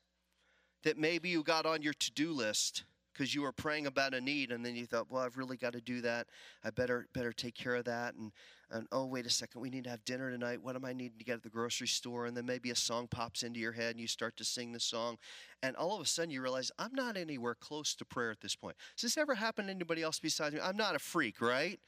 that 0.84 0.98
maybe 0.98 1.30
you 1.30 1.44
got 1.44 1.66
on 1.66 1.82
your 1.82 1.94
to 1.94 2.12
do 2.12 2.32
list 2.32 2.84
because 3.14 3.34
you 3.34 3.42
were 3.42 3.52
praying 3.52 3.86
about 3.86 4.14
a 4.14 4.22
need 4.22 4.52
and 4.52 4.66
then 4.66 4.76
you 4.76 4.86
thought 4.86 5.10
well 5.10 5.22
i've 5.22 5.38
really 5.38 5.58
got 5.58 5.74
to 5.74 5.82
do 5.82 6.02
that 6.02 6.28
i 6.64 6.70
better 6.70 7.08
better 7.14 7.32
take 7.32 7.56
care 7.56 7.76
of 7.76 7.86
that 7.86 8.16
and 8.16 8.32
and 8.72 8.88
oh 8.92 9.06
wait 9.06 9.26
a 9.26 9.30
second 9.30 9.62
we 9.62 9.70
need 9.70 9.84
to 9.84 9.90
have 9.90 10.04
dinner 10.06 10.32
tonight 10.32 10.62
what 10.62 10.76
am 10.76 10.86
i 10.86 10.94
needing 10.94 11.18
to 11.18 11.24
get 11.24 11.36
at 11.36 11.44
the 11.44 11.50
grocery 11.50 11.88
store 11.88 12.26
and 12.26 12.36
then 12.36 12.46
maybe 12.46 12.70
a 12.70 12.76
song 12.76 13.08
pops 13.08 13.44
into 13.44 13.60
your 13.60 13.74
head 13.74 13.92
and 13.92 14.00
you 14.00 14.08
start 14.08 14.36
to 14.36 14.44
sing 14.44 14.72
the 14.72 14.80
song 14.80 15.18
and 15.62 15.76
all 15.76 15.96
of 15.96 16.02
a 16.02 16.06
sudden 16.06 16.32
you 16.32 16.42
realize 16.42 16.72
i'm 16.80 16.94
not 16.94 17.18
anywhere 17.18 17.56
close 17.56 17.96
to 17.96 18.06
prayer 18.06 18.32
at 18.32 18.42
this 18.42 18.56
point 18.56 18.76
has 18.96 19.02
this 19.02 19.18
ever 19.18 19.36
happened 19.36 19.68
to 19.68 19.74
anybody 19.74 20.02
else 20.02 20.20
besides 20.20 20.56
me 20.56 20.62
i'm 20.62 20.78
not 20.78 20.96
a 20.96 21.00
freak 21.00 21.42
right 21.42 21.80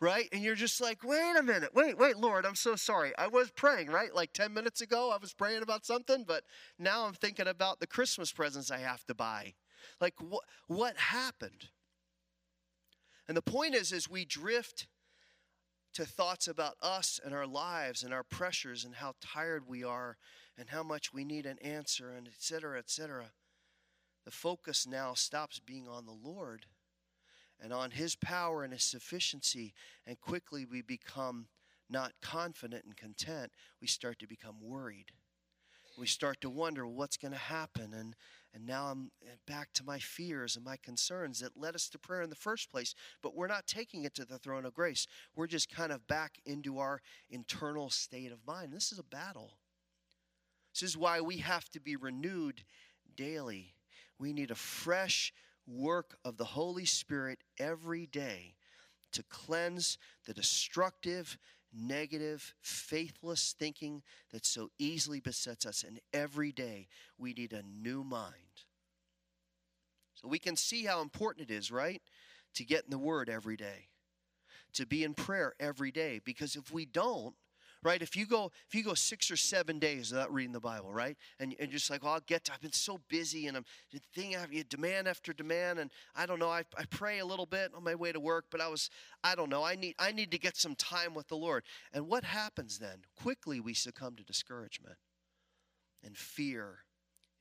right? 0.00 0.28
And 0.32 0.42
you're 0.42 0.54
just 0.54 0.80
like, 0.80 1.02
wait 1.02 1.36
a 1.38 1.42
minute, 1.42 1.70
wait, 1.74 1.98
wait, 1.98 2.16
Lord, 2.16 2.44
I'm 2.44 2.54
so 2.54 2.76
sorry. 2.76 3.12
I 3.18 3.28
was 3.28 3.50
praying, 3.50 3.88
right? 3.88 4.14
Like 4.14 4.32
10 4.32 4.52
minutes 4.52 4.80
ago, 4.80 5.10
I 5.10 5.18
was 5.18 5.32
praying 5.32 5.62
about 5.62 5.86
something, 5.86 6.24
but 6.26 6.44
now 6.78 7.06
I'm 7.06 7.14
thinking 7.14 7.48
about 7.48 7.80
the 7.80 7.86
Christmas 7.86 8.32
presents 8.32 8.70
I 8.70 8.78
have 8.78 9.04
to 9.06 9.14
buy. 9.14 9.54
Like, 10.00 10.14
what, 10.20 10.44
what 10.66 10.96
happened? 10.96 11.68
And 13.28 13.36
the 13.36 13.42
point 13.42 13.74
is, 13.74 13.92
as 13.92 14.08
we 14.08 14.24
drift 14.24 14.86
to 15.94 16.04
thoughts 16.04 16.46
about 16.46 16.76
us 16.82 17.18
and 17.24 17.34
our 17.34 17.46
lives 17.46 18.02
and 18.02 18.12
our 18.12 18.22
pressures 18.22 18.84
and 18.84 18.96
how 18.96 19.14
tired 19.20 19.66
we 19.66 19.82
are 19.82 20.18
and 20.58 20.68
how 20.68 20.82
much 20.82 21.12
we 21.12 21.24
need 21.24 21.46
an 21.46 21.58
answer 21.60 22.12
and 22.12 22.28
etc. 22.28 22.38
cetera, 22.38 22.78
et 22.78 22.90
cetera, 22.90 23.24
the 24.24 24.30
focus 24.30 24.86
now 24.86 25.14
stops 25.14 25.58
being 25.58 25.88
on 25.88 26.04
the 26.04 26.12
Lord 26.12 26.66
and 27.58 27.72
on 27.72 27.92
His 27.92 28.14
power 28.14 28.62
and 28.62 28.72
His 28.72 28.82
sufficiency. 28.82 29.72
And 30.06 30.20
quickly 30.20 30.66
we 30.66 30.82
become 30.82 31.46
not 31.88 32.12
confident 32.20 32.84
and 32.84 32.96
content. 32.96 33.52
We 33.80 33.86
start 33.86 34.18
to 34.18 34.26
become 34.26 34.56
worried. 34.60 35.12
We 35.98 36.06
start 36.06 36.40
to 36.42 36.50
wonder 36.50 36.86
what's 36.86 37.16
going 37.16 37.32
to 37.32 37.38
happen. 37.38 37.94
And, 37.94 38.14
and 38.56 38.66
now 38.66 38.86
I'm 38.86 39.10
eh, 39.22 39.34
back 39.46 39.74
to 39.74 39.84
my 39.84 39.98
fears 39.98 40.56
and 40.56 40.64
my 40.64 40.78
concerns 40.82 41.40
that 41.40 41.58
led 41.58 41.74
us 41.74 41.90
to 41.90 41.98
prayer 41.98 42.22
in 42.22 42.30
the 42.30 42.36
first 42.36 42.70
place. 42.70 42.94
But 43.22 43.36
we're 43.36 43.48
not 43.48 43.66
taking 43.66 44.04
it 44.04 44.14
to 44.14 44.24
the 44.24 44.38
throne 44.38 44.64
of 44.64 44.72
grace. 44.72 45.06
We're 45.36 45.46
just 45.46 45.70
kind 45.70 45.92
of 45.92 46.06
back 46.06 46.40
into 46.46 46.78
our 46.78 47.02
internal 47.28 47.90
state 47.90 48.32
of 48.32 48.38
mind. 48.46 48.72
This 48.72 48.92
is 48.92 48.98
a 48.98 49.04
battle. 49.04 49.58
This 50.72 50.88
is 50.88 50.96
why 50.96 51.20
we 51.20 51.36
have 51.38 51.68
to 51.72 51.80
be 51.80 51.96
renewed 51.96 52.64
daily. 53.14 53.74
We 54.18 54.32
need 54.32 54.50
a 54.50 54.56
fresh 54.56 55.34
work 55.66 56.16
of 56.24 56.38
the 56.38 56.44
Holy 56.44 56.86
Spirit 56.86 57.40
every 57.58 58.06
day 58.06 58.54
to 59.12 59.22
cleanse 59.24 59.98
the 60.24 60.32
destructive, 60.32 61.36
negative, 61.74 62.54
faithless 62.62 63.54
thinking 63.58 64.02
that 64.30 64.46
so 64.46 64.70
easily 64.78 65.20
besets 65.20 65.66
us. 65.66 65.84
And 65.86 66.00
every 66.14 66.52
day 66.52 66.88
we 67.18 67.34
need 67.34 67.52
a 67.52 67.62
new 67.62 68.02
mind. 68.02 68.45
So 70.16 70.28
we 70.28 70.38
can 70.38 70.56
see 70.56 70.84
how 70.84 71.02
important 71.02 71.50
it 71.50 71.54
is, 71.54 71.70
right? 71.70 72.02
To 72.54 72.64
get 72.64 72.84
in 72.84 72.90
the 72.90 72.98
Word 72.98 73.28
every 73.28 73.56
day, 73.56 73.88
to 74.74 74.86
be 74.86 75.04
in 75.04 75.14
prayer 75.14 75.54
every 75.60 75.92
day. 75.92 76.20
Because 76.24 76.56
if 76.56 76.72
we 76.72 76.86
don't, 76.86 77.34
right? 77.82 78.00
If 78.02 78.16
you 78.16 78.26
go 78.26 78.50
if 78.66 78.74
you 78.74 78.82
go 78.82 78.94
six 78.94 79.30
or 79.30 79.36
seven 79.36 79.78
days 79.78 80.10
without 80.10 80.32
reading 80.32 80.52
the 80.52 80.60
Bible, 80.60 80.92
right? 80.92 81.16
And 81.38 81.54
and 81.60 81.70
just 81.70 81.90
like, 81.90 82.02
well, 82.02 82.14
I'll 82.14 82.20
get 82.20 82.44
to, 82.44 82.52
I've 82.52 82.60
been 82.60 82.72
so 82.72 82.98
busy 83.08 83.46
and 83.46 83.56
I'm 83.56 83.64
thing 84.14 84.34
after 84.34 84.62
demand 84.64 85.06
after 85.06 85.32
demand, 85.32 85.78
and 85.78 85.90
I 86.14 86.26
don't 86.26 86.38
know. 86.38 86.50
I, 86.50 86.64
I 86.76 86.84
pray 86.90 87.18
a 87.18 87.26
little 87.26 87.46
bit 87.46 87.72
on 87.74 87.84
my 87.84 87.94
way 87.94 88.12
to 88.12 88.20
work, 88.20 88.46
but 88.50 88.60
I 88.60 88.68
was 88.68 88.90
I 89.22 89.34
don't 89.34 89.50
know. 89.50 89.62
I 89.62 89.76
need 89.76 89.94
I 89.98 90.12
need 90.12 90.30
to 90.32 90.38
get 90.38 90.56
some 90.56 90.74
time 90.74 91.14
with 91.14 91.28
the 91.28 91.36
Lord. 91.36 91.64
And 91.92 92.08
what 92.08 92.24
happens 92.24 92.78
then? 92.78 93.02
Quickly 93.20 93.60
we 93.60 93.74
succumb 93.74 94.16
to 94.16 94.24
discouragement 94.24 94.96
and 96.02 96.16
fear 96.16 96.78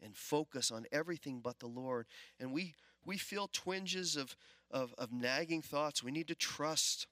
and 0.01 0.15
focus 0.15 0.71
on 0.71 0.85
everything 0.91 1.39
but 1.39 1.59
the 1.59 1.67
Lord. 1.67 2.05
And 2.39 2.51
we 2.51 2.75
we 3.05 3.17
feel 3.17 3.49
twinges 3.51 4.15
of 4.15 4.35
of, 4.71 4.93
of 4.97 5.11
nagging 5.11 5.61
thoughts. 5.61 6.03
We 6.03 6.11
need 6.11 6.27
to 6.27 6.35
trust. 6.35 7.07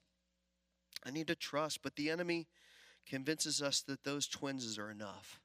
I 1.04 1.10
need 1.10 1.26
to 1.28 1.34
trust, 1.34 1.82
but 1.82 1.96
the 1.96 2.10
enemy 2.10 2.48
convinces 3.06 3.60
us 3.60 3.82
that 3.82 4.04
those 4.04 4.26
twinges 4.26 4.78
are 4.78 4.90
enough 4.90 5.40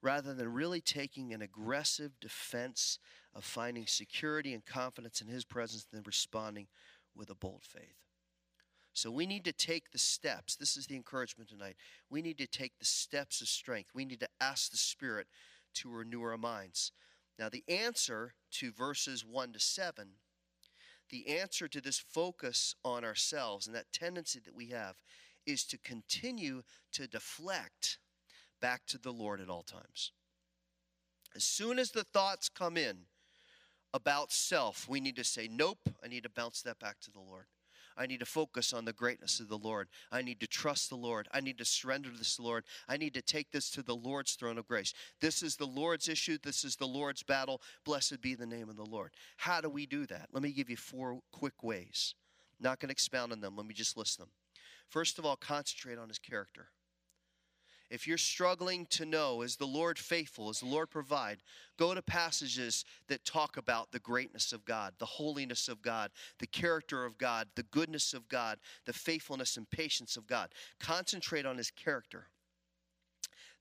rather 0.00 0.34
than 0.34 0.52
really 0.52 0.80
taking 0.80 1.32
an 1.32 1.42
aggressive 1.42 2.12
defense 2.20 2.98
of 3.34 3.44
finding 3.44 3.86
security 3.86 4.52
and 4.52 4.64
confidence 4.64 5.20
in 5.20 5.28
His 5.28 5.44
presence 5.44 5.86
and 5.92 6.06
responding 6.06 6.68
with 7.16 7.30
a 7.30 7.34
bold 7.34 7.62
faith. 7.62 8.04
So 8.92 9.10
we 9.10 9.26
need 9.26 9.44
to 9.44 9.52
take 9.52 9.90
the 9.90 9.98
steps. 9.98 10.54
This 10.54 10.76
is 10.76 10.86
the 10.86 10.94
encouragement 10.94 11.50
tonight. 11.50 11.76
We 12.10 12.22
need 12.22 12.38
to 12.38 12.46
take 12.46 12.78
the 12.78 12.84
steps 12.84 13.40
of 13.40 13.48
strength. 13.48 13.90
We 13.92 14.04
need 14.04 14.20
to 14.20 14.28
ask 14.40 14.70
the 14.70 14.76
Spirit 14.76 15.26
to 15.74 15.90
renew 15.90 16.22
our 16.22 16.36
minds. 16.36 16.92
Now, 17.38 17.48
the 17.48 17.64
answer 17.68 18.34
to 18.52 18.72
verses 18.72 19.24
1 19.24 19.52
to 19.52 19.60
7, 19.60 20.08
the 21.10 21.28
answer 21.28 21.68
to 21.68 21.80
this 21.80 21.98
focus 21.98 22.74
on 22.84 23.04
ourselves 23.04 23.66
and 23.66 23.74
that 23.74 23.92
tendency 23.92 24.40
that 24.44 24.54
we 24.54 24.68
have 24.68 24.96
is 25.46 25.64
to 25.64 25.78
continue 25.78 26.62
to 26.92 27.06
deflect 27.06 27.98
back 28.60 28.86
to 28.86 28.98
the 28.98 29.12
Lord 29.12 29.40
at 29.40 29.50
all 29.50 29.62
times. 29.62 30.12
As 31.36 31.44
soon 31.44 31.78
as 31.78 31.90
the 31.90 32.04
thoughts 32.04 32.48
come 32.48 32.76
in 32.76 32.98
about 33.92 34.32
self, 34.32 34.88
we 34.88 35.00
need 35.00 35.16
to 35.16 35.24
say, 35.24 35.48
Nope, 35.50 35.88
I 36.02 36.08
need 36.08 36.22
to 36.22 36.30
bounce 36.30 36.62
that 36.62 36.78
back 36.78 37.00
to 37.00 37.10
the 37.10 37.20
Lord. 37.20 37.46
I 37.96 38.06
need 38.06 38.20
to 38.20 38.26
focus 38.26 38.72
on 38.72 38.84
the 38.84 38.92
greatness 38.92 39.40
of 39.40 39.48
the 39.48 39.58
Lord. 39.58 39.88
I 40.10 40.22
need 40.22 40.40
to 40.40 40.46
trust 40.46 40.90
the 40.90 40.96
Lord. 40.96 41.28
I 41.32 41.40
need 41.40 41.58
to 41.58 41.64
surrender 41.64 42.10
to 42.10 42.18
this 42.18 42.40
Lord. 42.40 42.64
I 42.88 42.96
need 42.96 43.14
to 43.14 43.22
take 43.22 43.50
this 43.50 43.70
to 43.70 43.82
the 43.82 43.94
Lord's 43.94 44.34
throne 44.34 44.58
of 44.58 44.66
grace. 44.66 44.92
This 45.20 45.42
is 45.42 45.56
the 45.56 45.66
Lord's 45.66 46.08
issue. 46.08 46.38
This 46.42 46.64
is 46.64 46.76
the 46.76 46.86
Lord's 46.86 47.22
battle. 47.22 47.60
Blessed 47.84 48.20
be 48.20 48.34
the 48.34 48.46
name 48.46 48.68
of 48.68 48.76
the 48.76 48.84
Lord. 48.84 49.12
How 49.36 49.60
do 49.60 49.68
we 49.68 49.86
do 49.86 50.06
that? 50.06 50.28
Let 50.32 50.42
me 50.42 50.52
give 50.52 50.70
you 50.70 50.76
four 50.76 51.20
quick 51.32 51.62
ways. 51.62 52.14
Not 52.60 52.80
going 52.80 52.88
to 52.88 52.92
expound 52.92 53.32
on 53.32 53.40
them. 53.40 53.56
Let 53.56 53.66
me 53.66 53.74
just 53.74 53.96
list 53.96 54.18
them. 54.18 54.28
First 54.88 55.18
of 55.18 55.26
all, 55.26 55.36
concentrate 55.36 55.98
on 55.98 56.08
his 56.08 56.18
character. 56.18 56.68
If 57.90 58.06
you're 58.06 58.18
struggling 58.18 58.86
to 58.86 59.04
know, 59.04 59.42
is 59.42 59.56
the 59.56 59.66
Lord 59.66 59.98
faithful? 59.98 60.50
Is 60.50 60.60
the 60.60 60.66
Lord 60.66 60.90
provide? 60.90 61.38
Go 61.78 61.94
to 61.94 62.02
passages 62.02 62.84
that 63.08 63.24
talk 63.24 63.56
about 63.56 63.92
the 63.92 63.98
greatness 63.98 64.52
of 64.52 64.64
God, 64.64 64.94
the 64.98 65.04
holiness 65.04 65.68
of 65.68 65.82
God, 65.82 66.10
the 66.38 66.46
character 66.46 67.04
of 67.04 67.18
God, 67.18 67.48
the 67.54 67.62
goodness 67.64 68.14
of 68.14 68.28
God, 68.28 68.58
the 68.86 68.92
faithfulness 68.92 69.56
and 69.56 69.68
patience 69.68 70.16
of 70.16 70.26
God. 70.26 70.50
Concentrate 70.80 71.46
on 71.46 71.58
his 71.58 71.70
character. 71.70 72.28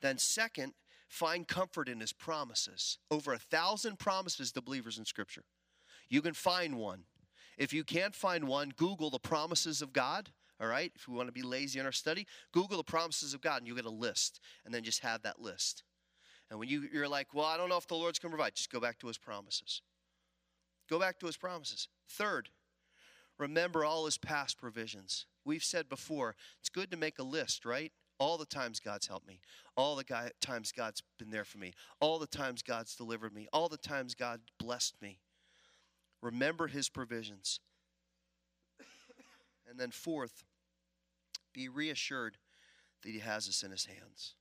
Then, 0.01 0.17
second, 0.17 0.73
find 1.07 1.47
comfort 1.47 1.89
in 1.89 1.99
his 1.99 2.13
promises. 2.13 2.97
Over 3.11 3.33
a 3.33 3.39
thousand 3.39 3.99
promises 3.99 4.51
to 4.53 4.61
believers 4.61 4.97
in 4.97 5.05
Scripture. 5.05 5.43
You 6.09 6.21
can 6.21 6.33
find 6.33 6.77
one. 6.77 7.03
If 7.57 7.73
you 7.73 7.83
can't 7.83 8.15
find 8.15 8.47
one, 8.47 8.73
Google 8.75 9.09
the 9.09 9.19
promises 9.19 9.81
of 9.81 9.93
God 9.93 10.31
all 10.61 10.67
right? 10.67 10.91
If 10.95 11.07
we 11.07 11.15
want 11.15 11.27
to 11.27 11.33
be 11.33 11.41
lazy 11.41 11.79
in 11.79 11.85
our 11.85 11.91
study, 11.91 12.27
Google 12.51 12.77
the 12.77 12.83
promises 12.83 13.33
of 13.33 13.41
God 13.41 13.57
and 13.57 13.67
you'll 13.67 13.75
get 13.75 13.85
a 13.85 13.89
list 13.89 14.39
and 14.65 14.73
then 14.73 14.83
just 14.83 15.01
have 15.01 15.23
that 15.23 15.41
list. 15.41 15.83
And 16.49 16.59
when 16.59 16.69
you, 16.69 16.87
you're 16.93 17.07
like, 17.07 17.33
well, 17.33 17.45
I 17.45 17.57
don't 17.57 17.69
know 17.69 17.77
if 17.77 17.87
the 17.87 17.95
Lord's 17.95 18.19
going 18.19 18.31
to 18.31 18.37
provide, 18.37 18.55
just 18.55 18.71
go 18.71 18.79
back 18.79 18.99
to 18.99 19.07
his 19.07 19.17
promises. 19.17 19.81
Go 20.89 20.99
back 20.99 21.19
to 21.19 21.25
his 21.25 21.37
promises. 21.37 21.87
Third, 22.07 22.49
remember 23.39 23.83
all 23.83 24.05
his 24.05 24.17
past 24.17 24.57
provisions. 24.57 25.25
We've 25.45 25.63
said 25.63 25.89
before, 25.89 26.35
it's 26.59 26.69
good 26.69 26.91
to 26.91 26.97
make 26.97 27.19
a 27.19 27.23
list, 27.23 27.65
right? 27.65 27.91
All 28.19 28.37
the 28.37 28.45
times 28.45 28.79
God's 28.79 29.07
helped 29.07 29.27
me. 29.27 29.39
All 29.75 29.95
the 29.95 30.03
guy, 30.03 30.29
times 30.39 30.71
God's 30.71 31.01
been 31.17 31.31
there 31.31 31.43
for 31.43 31.57
me. 31.57 31.73
All 31.99 32.19
the 32.19 32.27
times 32.27 32.61
God's 32.61 32.95
delivered 32.95 33.33
me. 33.33 33.47
All 33.51 33.67
the 33.67 33.77
times 33.77 34.13
God 34.13 34.41
blessed 34.59 35.01
me. 35.01 35.19
Remember 36.21 36.67
his 36.67 36.87
provisions. 36.89 37.59
And 39.73 39.79
then, 39.79 39.89
fourth, 39.89 40.43
be 41.51 41.67
reassured 41.67 42.37
that 43.01 43.09
He 43.09 43.17
has 43.17 43.49
us 43.49 43.63
in 43.63 43.71
His 43.71 43.85
hands. 43.85 44.35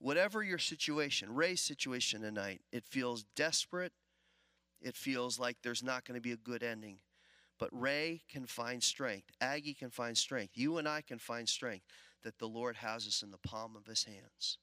Whatever 0.00 0.42
your 0.42 0.58
situation, 0.58 1.32
Ray's 1.32 1.60
situation 1.60 2.22
tonight, 2.22 2.62
it 2.72 2.84
feels 2.84 3.22
desperate. 3.36 3.92
It 4.82 4.96
feels 4.96 5.38
like 5.38 5.58
there's 5.62 5.84
not 5.84 6.04
going 6.04 6.16
to 6.16 6.20
be 6.20 6.32
a 6.32 6.36
good 6.36 6.64
ending. 6.64 6.98
But 7.56 7.68
Ray 7.70 8.22
can 8.28 8.44
find 8.44 8.82
strength. 8.82 9.30
Aggie 9.40 9.74
can 9.74 9.90
find 9.90 10.18
strength. 10.18 10.54
You 10.56 10.78
and 10.78 10.88
I 10.88 11.00
can 11.00 11.20
find 11.20 11.48
strength 11.48 11.84
that 12.24 12.40
the 12.40 12.48
Lord 12.48 12.74
has 12.74 13.06
us 13.06 13.22
in 13.22 13.30
the 13.30 13.38
palm 13.38 13.76
of 13.76 13.86
His 13.86 14.02
hands. 14.02 14.58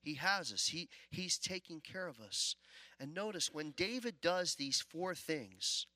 He 0.00 0.14
has 0.14 0.50
us. 0.50 0.68
He, 0.68 0.88
he's 1.10 1.36
taking 1.36 1.82
care 1.82 2.08
of 2.08 2.20
us. 2.20 2.56
And 2.98 3.12
notice 3.12 3.52
when 3.52 3.72
David 3.72 4.22
does 4.22 4.54
these 4.54 4.80
four 4.80 5.14
things, 5.14 5.86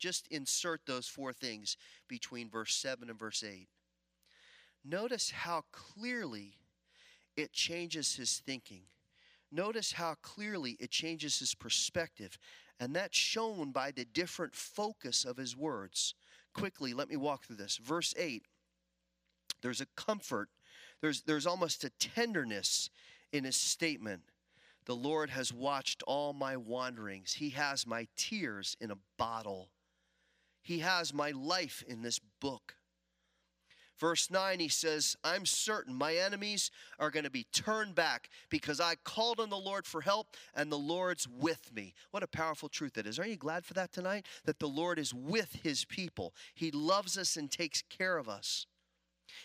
just 0.00 0.26
insert 0.28 0.80
those 0.86 1.06
four 1.06 1.32
things 1.32 1.76
between 2.08 2.50
verse 2.50 2.74
7 2.74 3.08
and 3.08 3.18
verse 3.18 3.44
8. 3.44 3.68
Notice 4.84 5.30
how 5.30 5.64
clearly 5.70 6.54
it 7.36 7.52
changes 7.52 8.16
his 8.16 8.42
thinking. 8.44 8.82
Notice 9.52 9.92
how 9.92 10.14
clearly 10.22 10.76
it 10.80 10.90
changes 10.90 11.38
his 11.38 11.54
perspective. 11.54 12.38
And 12.80 12.96
that's 12.96 13.16
shown 13.16 13.72
by 13.72 13.90
the 13.90 14.06
different 14.06 14.54
focus 14.54 15.24
of 15.24 15.36
his 15.36 15.56
words. 15.56 16.14
Quickly, 16.54 16.94
let 16.94 17.10
me 17.10 17.16
walk 17.16 17.44
through 17.44 17.56
this. 17.56 17.76
Verse 17.76 18.14
8 18.16 18.42
there's 19.62 19.80
a 19.82 19.86
comfort, 19.96 20.48
there's, 21.02 21.22
there's 21.22 21.46
almost 21.46 21.84
a 21.84 21.90
tenderness 21.90 22.88
in 23.32 23.44
his 23.44 23.56
statement. 23.56 24.22
The 24.86 24.96
Lord 24.96 25.30
has 25.30 25.52
watched 25.52 26.02
all 26.06 26.32
my 26.32 26.56
wanderings, 26.56 27.34
He 27.34 27.50
has 27.50 27.86
my 27.86 28.08
tears 28.16 28.76
in 28.80 28.90
a 28.90 28.98
bottle. 29.18 29.68
He 30.62 30.80
has 30.80 31.14
my 31.14 31.30
life 31.30 31.82
in 31.86 32.02
this 32.02 32.20
book. 32.40 32.74
Verse 34.00 34.30
9, 34.30 34.60
he 34.60 34.68
says, 34.68 35.14
I'm 35.22 35.44
certain 35.44 35.94
my 35.94 36.14
enemies 36.14 36.70
are 36.98 37.10
going 37.10 37.24
to 37.24 37.30
be 37.30 37.46
turned 37.52 37.94
back 37.94 38.30
because 38.48 38.80
I 38.80 38.94
called 39.04 39.38
on 39.38 39.50
the 39.50 39.58
Lord 39.58 39.86
for 39.86 40.00
help 40.00 40.28
and 40.54 40.72
the 40.72 40.78
Lord's 40.78 41.28
with 41.28 41.70
me. 41.74 41.92
What 42.10 42.22
a 42.22 42.26
powerful 42.26 42.70
truth 42.70 42.94
that 42.94 43.06
is. 43.06 43.18
Aren't 43.18 43.32
you 43.32 43.36
glad 43.36 43.66
for 43.66 43.74
that 43.74 43.92
tonight? 43.92 44.24
That 44.46 44.58
the 44.58 44.68
Lord 44.68 44.98
is 44.98 45.12
with 45.12 45.58
his 45.62 45.84
people. 45.84 46.34
He 46.54 46.70
loves 46.70 47.18
us 47.18 47.36
and 47.36 47.50
takes 47.50 47.82
care 47.82 48.16
of 48.16 48.26
us. 48.26 48.66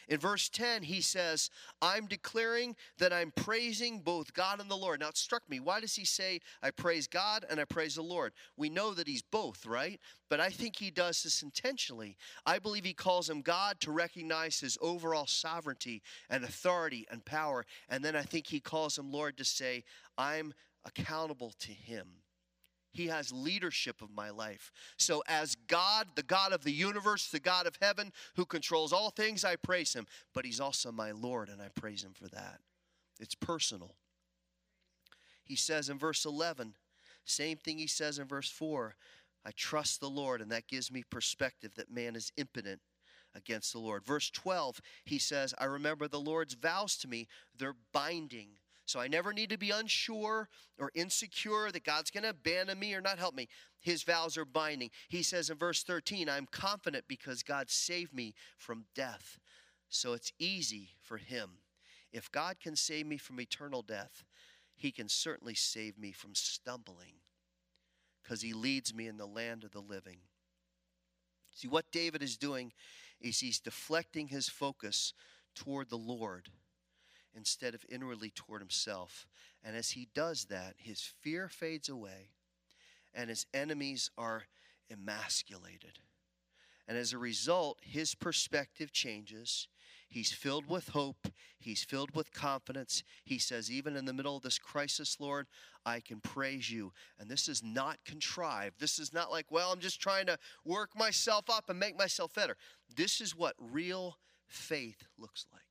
In 0.07 0.19
verse 0.19 0.49
10, 0.49 0.83
he 0.83 1.01
says, 1.01 1.49
I'm 1.81 2.05
declaring 2.07 2.75
that 2.97 3.13
I'm 3.13 3.31
praising 3.31 3.99
both 3.99 4.33
God 4.33 4.59
and 4.59 4.69
the 4.69 4.75
Lord. 4.75 4.99
Now, 4.99 5.09
it 5.09 5.17
struck 5.17 5.49
me. 5.49 5.59
Why 5.59 5.79
does 5.79 5.95
he 5.95 6.05
say, 6.05 6.39
I 6.61 6.71
praise 6.71 7.07
God 7.07 7.45
and 7.49 7.59
I 7.59 7.65
praise 7.65 7.95
the 7.95 8.01
Lord? 8.01 8.33
We 8.57 8.69
know 8.69 8.93
that 8.93 9.07
he's 9.07 9.21
both, 9.21 9.65
right? 9.65 9.99
But 10.29 10.39
I 10.39 10.49
think 10.49 10.77
he 10.77 10.91
does 10.91 11.23
this 11.23 11.41
intentionally. 11.41 12.17
I 12.45 12.59
believe 12.59 12.85
he 12.85 12.93
calls 12.93 13.29
him 13.29 13.41
God 13.41 13.79
to 13.81 13.91
recognize 13.91 14.59
his 14.59 14.77
overall 14.81 15.27
sovereignty 15.27 16.01
and 16.29 16.43
authority 16.43 17.05
and 17.11 17.23
power. 17.23 17.65
And 17.89 18.03
then 18.03 18.15
I 18.15 18.23
think 18.23 18.47
he 18.47 18.59
calls 18.59 18.97
him 18.97 19.11
Lord 19.11 19.37
to 19.37 19.45
say, 19.45 19.83
I'm 20.17 20.53
accountable 20.85 21.53
to 21.59 21.71
him. 21.71 22.07
He 22.95 23.07
has 23.07 23.33
leadership 23.33 24.01
of 24.01 24.15
my 24.15 24.29
life. 24.29 24.71
So, 24.97 25.21
as 25.27 25.55
God, 25.67 26.07
the 26.15 26.23
God 26.23 26.53
of 26.53 26.63
the 26.63 26.71
universe, 26.71 27.27
the 27.27 27.41
God 27.41 27.67
of 27.67 27.77
heaven, 27.81 28.13
who 28.37 28.45
controls 28.45 28.93
all 28.93 29.09
things, 29.09 29.43
I 29.43 29.57
praise 29.57 29.93
him. 29.93 30.07
But 30.33 30.45
he's 30.45 30.61
also 30.61 30.93
my 30.93 31.11
Lord, 31.11 31.49
and 31.49 31.61
I 31.61 31.67
praise 31.67 32.03
him 32.03 32.13
for 32.13 32.29
that. 32.29 32.59
It's 33.19 33.35
personal. 33.35 33.95
He 35.43 35.57
says 35.57 35.89
in 35.89 35.99
verse 35.99 36.23
11, 36.23 36.73
same 37.25 37.57
thing 37.57 37.77
he 37.77 37.87
says 37.87 38.17
in 38.17 38.27
verse 38.27 38.49
4 38.49 38.95
I 39.45 39.51
trust 39.51 39.99
the 39.99 40.09
Lord, 40.09 40.41
and 40.41 40.49
that 40.51 40.67
gives 40.67 40.89
me 40.89 41.03
perspective 41.03 41.75
that 41.75 41.91
man 41.91 42.15
is 42.15 42.31
impotent 42.37 42.79
against 43.35 43.73
the 43.73 43.79
Lord. 43.79 44.05
Verse 44.05 44.29
12, 44.29 44.79
he 45.03 45.19
says, 45.19 45.53
I 45.59 45.65
remember 45.65 46.07
the 46.07 46.19
Lord's 46.19 46.53
vows 46.53 46.95
to 46.99 47.09
me, 47.09 47.27
they're 47.57 47.75
binding. 47.91 48.51
So 48.85 48.99
I 48.99 49.07
never 49.07 49.33
need 49.33 49.49
to 49.49 49.57
be 49.57 49.71
unsure 49.71 50.47
or 50.79 50.91
insecure 50.93 51.71
that 51.71 51.83
God's 51.83 52.11
going 52.11 52.23
to 52.23 52.29
abandon 52.29 52.77
me 52.77 52.93
or 52.93 53.01
not 53.01 53.17
help 53.17 53.33
me. 53.33 53.47
His 53.81 54.03
vows 54.03 54.37
are 54.37 54.45
binding. 54.45 54.91
He 55.09 55.23
says 55.23 55.49
in 55.49 55.57
verse 55.57 55.83
13, 55.83 56.29
I'm 56.29 56.47
confident 56.51 57.05
because 57.07 57.41
God 57.41 57.71
saved 57.71 58.13
me 58.13 58.35
from 58.57 58.85
death. 58.93 59.39
So 59.89 60.13
it's 60.13 60.33
easy 60.37 60.89
for 61.01 61.17
him. 61.17 61.51
If 62.11 62.31
God 62.31 62.59
can 62.59 62.75
save 62.75 63.07
me 63.07 63.17
from 63.17 63.41
eternal 63.41 63.81
death, 63.81 64.23
he 64.75 64.91
can 64.91 65.09
certainly 65.09 65.55
save 65.55 65.97
me 65.97 66.11
from 66.11 66.35
stumbling 66.35 67.15
because 68.21 68.41
he 68.41 68.53
leads 68.53 68.93
me 68.93 69.07
in 69.07 69.17
the 69.17 69.25
land 69.25 69.63
of 69.63 69.71
the 69.71 69.79
living. 69.79 70.17
See, 71.55 71.67
what 71.67 71.91
David 71.91 72.21
is 72.21 72.37
doing 72.37 72.73
is 73.21 73.39
he's 73.39 73.59
deflecting 73.59 74.27
his 74.27 74.49
focus 74.49 75.13
toward 75.55 75.89
the 75.89 75.97
Lord 75.97 76.49
instead 77.35 77.75
of 77.75 77.85
inwardly 77.89 78.29
toward 78.29 78.61
himself. 78.61 79.27
And 79.63 79.75
as 79.75 79.91
he 79.91 80.07
does 80.13 80.45
that, 80.45 80.75
his 80.77 81.01
fear 81.01 81.49
fades 81.49 81.89
away 81.89 82.29
and 83.13 83.29
his 83.29 83.45
enemies 83.53 84.11
are 84.17 84.43
emasculated. 84.91 85.99
And 86.87 86.97
as 86.97 87.13
a 87.13 87.17
result, 87.17 87.79
his 87.81 88.13
perspective 88.13 88.91
changes. 88.91 89.67
He's 90.07 90.31
filled 90.31 90.67
with 90.67 90.89
hope. 90.89 91.27
He's 91.57 91.83
filled 91.83 92.15
with 92.15 92.31
confidence. 92.31 93.03
He 93.23 93.39
says, 93.39 93.71
Even 93.71 93.95
in 93.95 94.05
the 94.05 94.13
middle 94.13 94.37
of 94.37 94.43
this 94.43 94.59
crisis, 94.59 95.17
Lord, 95.19 95.47
I 95.83 95.99
can 95.99 96.19
praise 96.19 96.69
you. 96.69 96.93
And 97.19 97.29
this 97.29 97.49
is 97.49 97.63
not 97.63 97.97
contrived. 98.05 98.79
This 98.79 98.99
is 98.99 99.13
not 99.13 99.31
like, 99.31 99.47
well, 99.49 99.71
I'm 99.71 99.79
just 99.79 99.99
trying 99.99 100.27
to 100.27 100.37
work 100.63 100.95
myself 100.95 101.49
up 101.49 101.69
and 101.69 101.79
make 101.79 101.97
myself 101.97 102.33
better. 102.35 102.55
This 102.95 103.19
is 103.19 103.35
what 103.35 103.55
real 103.59 104.17
faith 104.47 105.07
looks 105.17 105.47
like. 105.51 105.64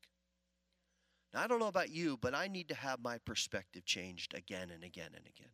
Now, 1.35 1.43
I 1.43 1.47
don't 1.49 1.59
know 1.59 1.67
about 1.67 1.91
you, 1.91 2.17
but 2.17 2.33
I 2.33 2.47
need 2.47 2.69
to 2.69 2.77
have 2.77 3.01
my 3.03 3.19
perspective 3.19 3.85
changed 3.85 4.35
again 4.35 4.71
and 4.73 4.85
again 4.85 5.11
and 5.17 5.27
again. 5.27 5.51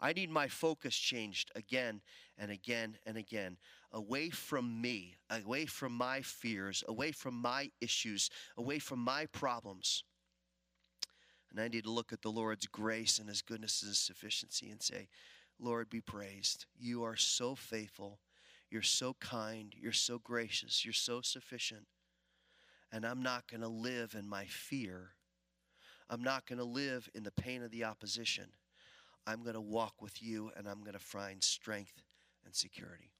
I 0.00 0.12
need 0.12 0.30
my 0.30 0.46
focus 0.46 0.96
changed 0.96 1.50
again 1.56 2.00
and 2.38 2.52
again 2.52 2.96
and 3.04 3.16
again, 3.18 3.58
away 3.92 4.30
from 4.30 4.80
me, 4.80 5.16
away 5.28 5.66
from 5.66 5.92
my 5.92 6.22
fears, 6.22 6.84
away 6.88 7.10
from 7.10 7.34
my 7.34 7.70
issues, 7.80 8.30
away 8.56 8.78
from 8.78 9.00
my 9.00 9.26
problems. 9.26 10.04
And 11.50 11.60
I 11.60 11.66
need 11.66 11.84
to 11.84 11.90
look 11.90 12.12
at 12.12 12.22
the 12.22 12.30
Lord's 12.30 12.66
grace 12.66 13.18
and 13.18 13.28
His 13.28 13.42
goodness 13.42 13.82
and 13.82 13.88
His 13.88 13.98
sufficiency 13.98 14.70
and 14.70 14.80
say, 14.80 15.08
Lord, 15.58 15.90
be 15.90 16.00
praised. 16.00 16.66
You 16.78 17.02
are 17.02 17.16
so 17.16 17.56
faithful. 17.56 18.20
You're 18.70 18.82
so 18.82 19.16
kind. 19.20 19.74
You're 19.76 19.92
so 19.92 20.20
gracious. 20.20 20.84
You're 20.84 20.94
so 20.94 21.20
sufficient 21.22 21.88
and 22.92 23.04
I'm 23.04 23.22
not 23.22 23.48
going 23.48 23.60
to 23.60 23.68
live 23.68 24.14
in 24.18 24.28
my 24.28 24.44
fear. 24.46 25.10
I'm 26.08 26.22
not 26.22 26.46
going 26.46 26.58
to 26.58 26.64
live 26.64 27.08
in 27.14 27.22
the 27.22 27.30
pain 27.30 27.62
of 27.62 27.70
the 27.70 27.84
opposition. 27.84 28.46
I'm 29.26 29.42
going 29.42 29.54
to 29.54 29.60
walk 29.60 30.02
with 30.02 30.22
you 30.22 30.50
and 30.56 30.68
I'm 30.68 30.80
going 30.80 30.94
to 30.94 30.98
find 30.98 31.42
strength 31.42 32.02
and 32.44 32.54
security. 32.54 33.12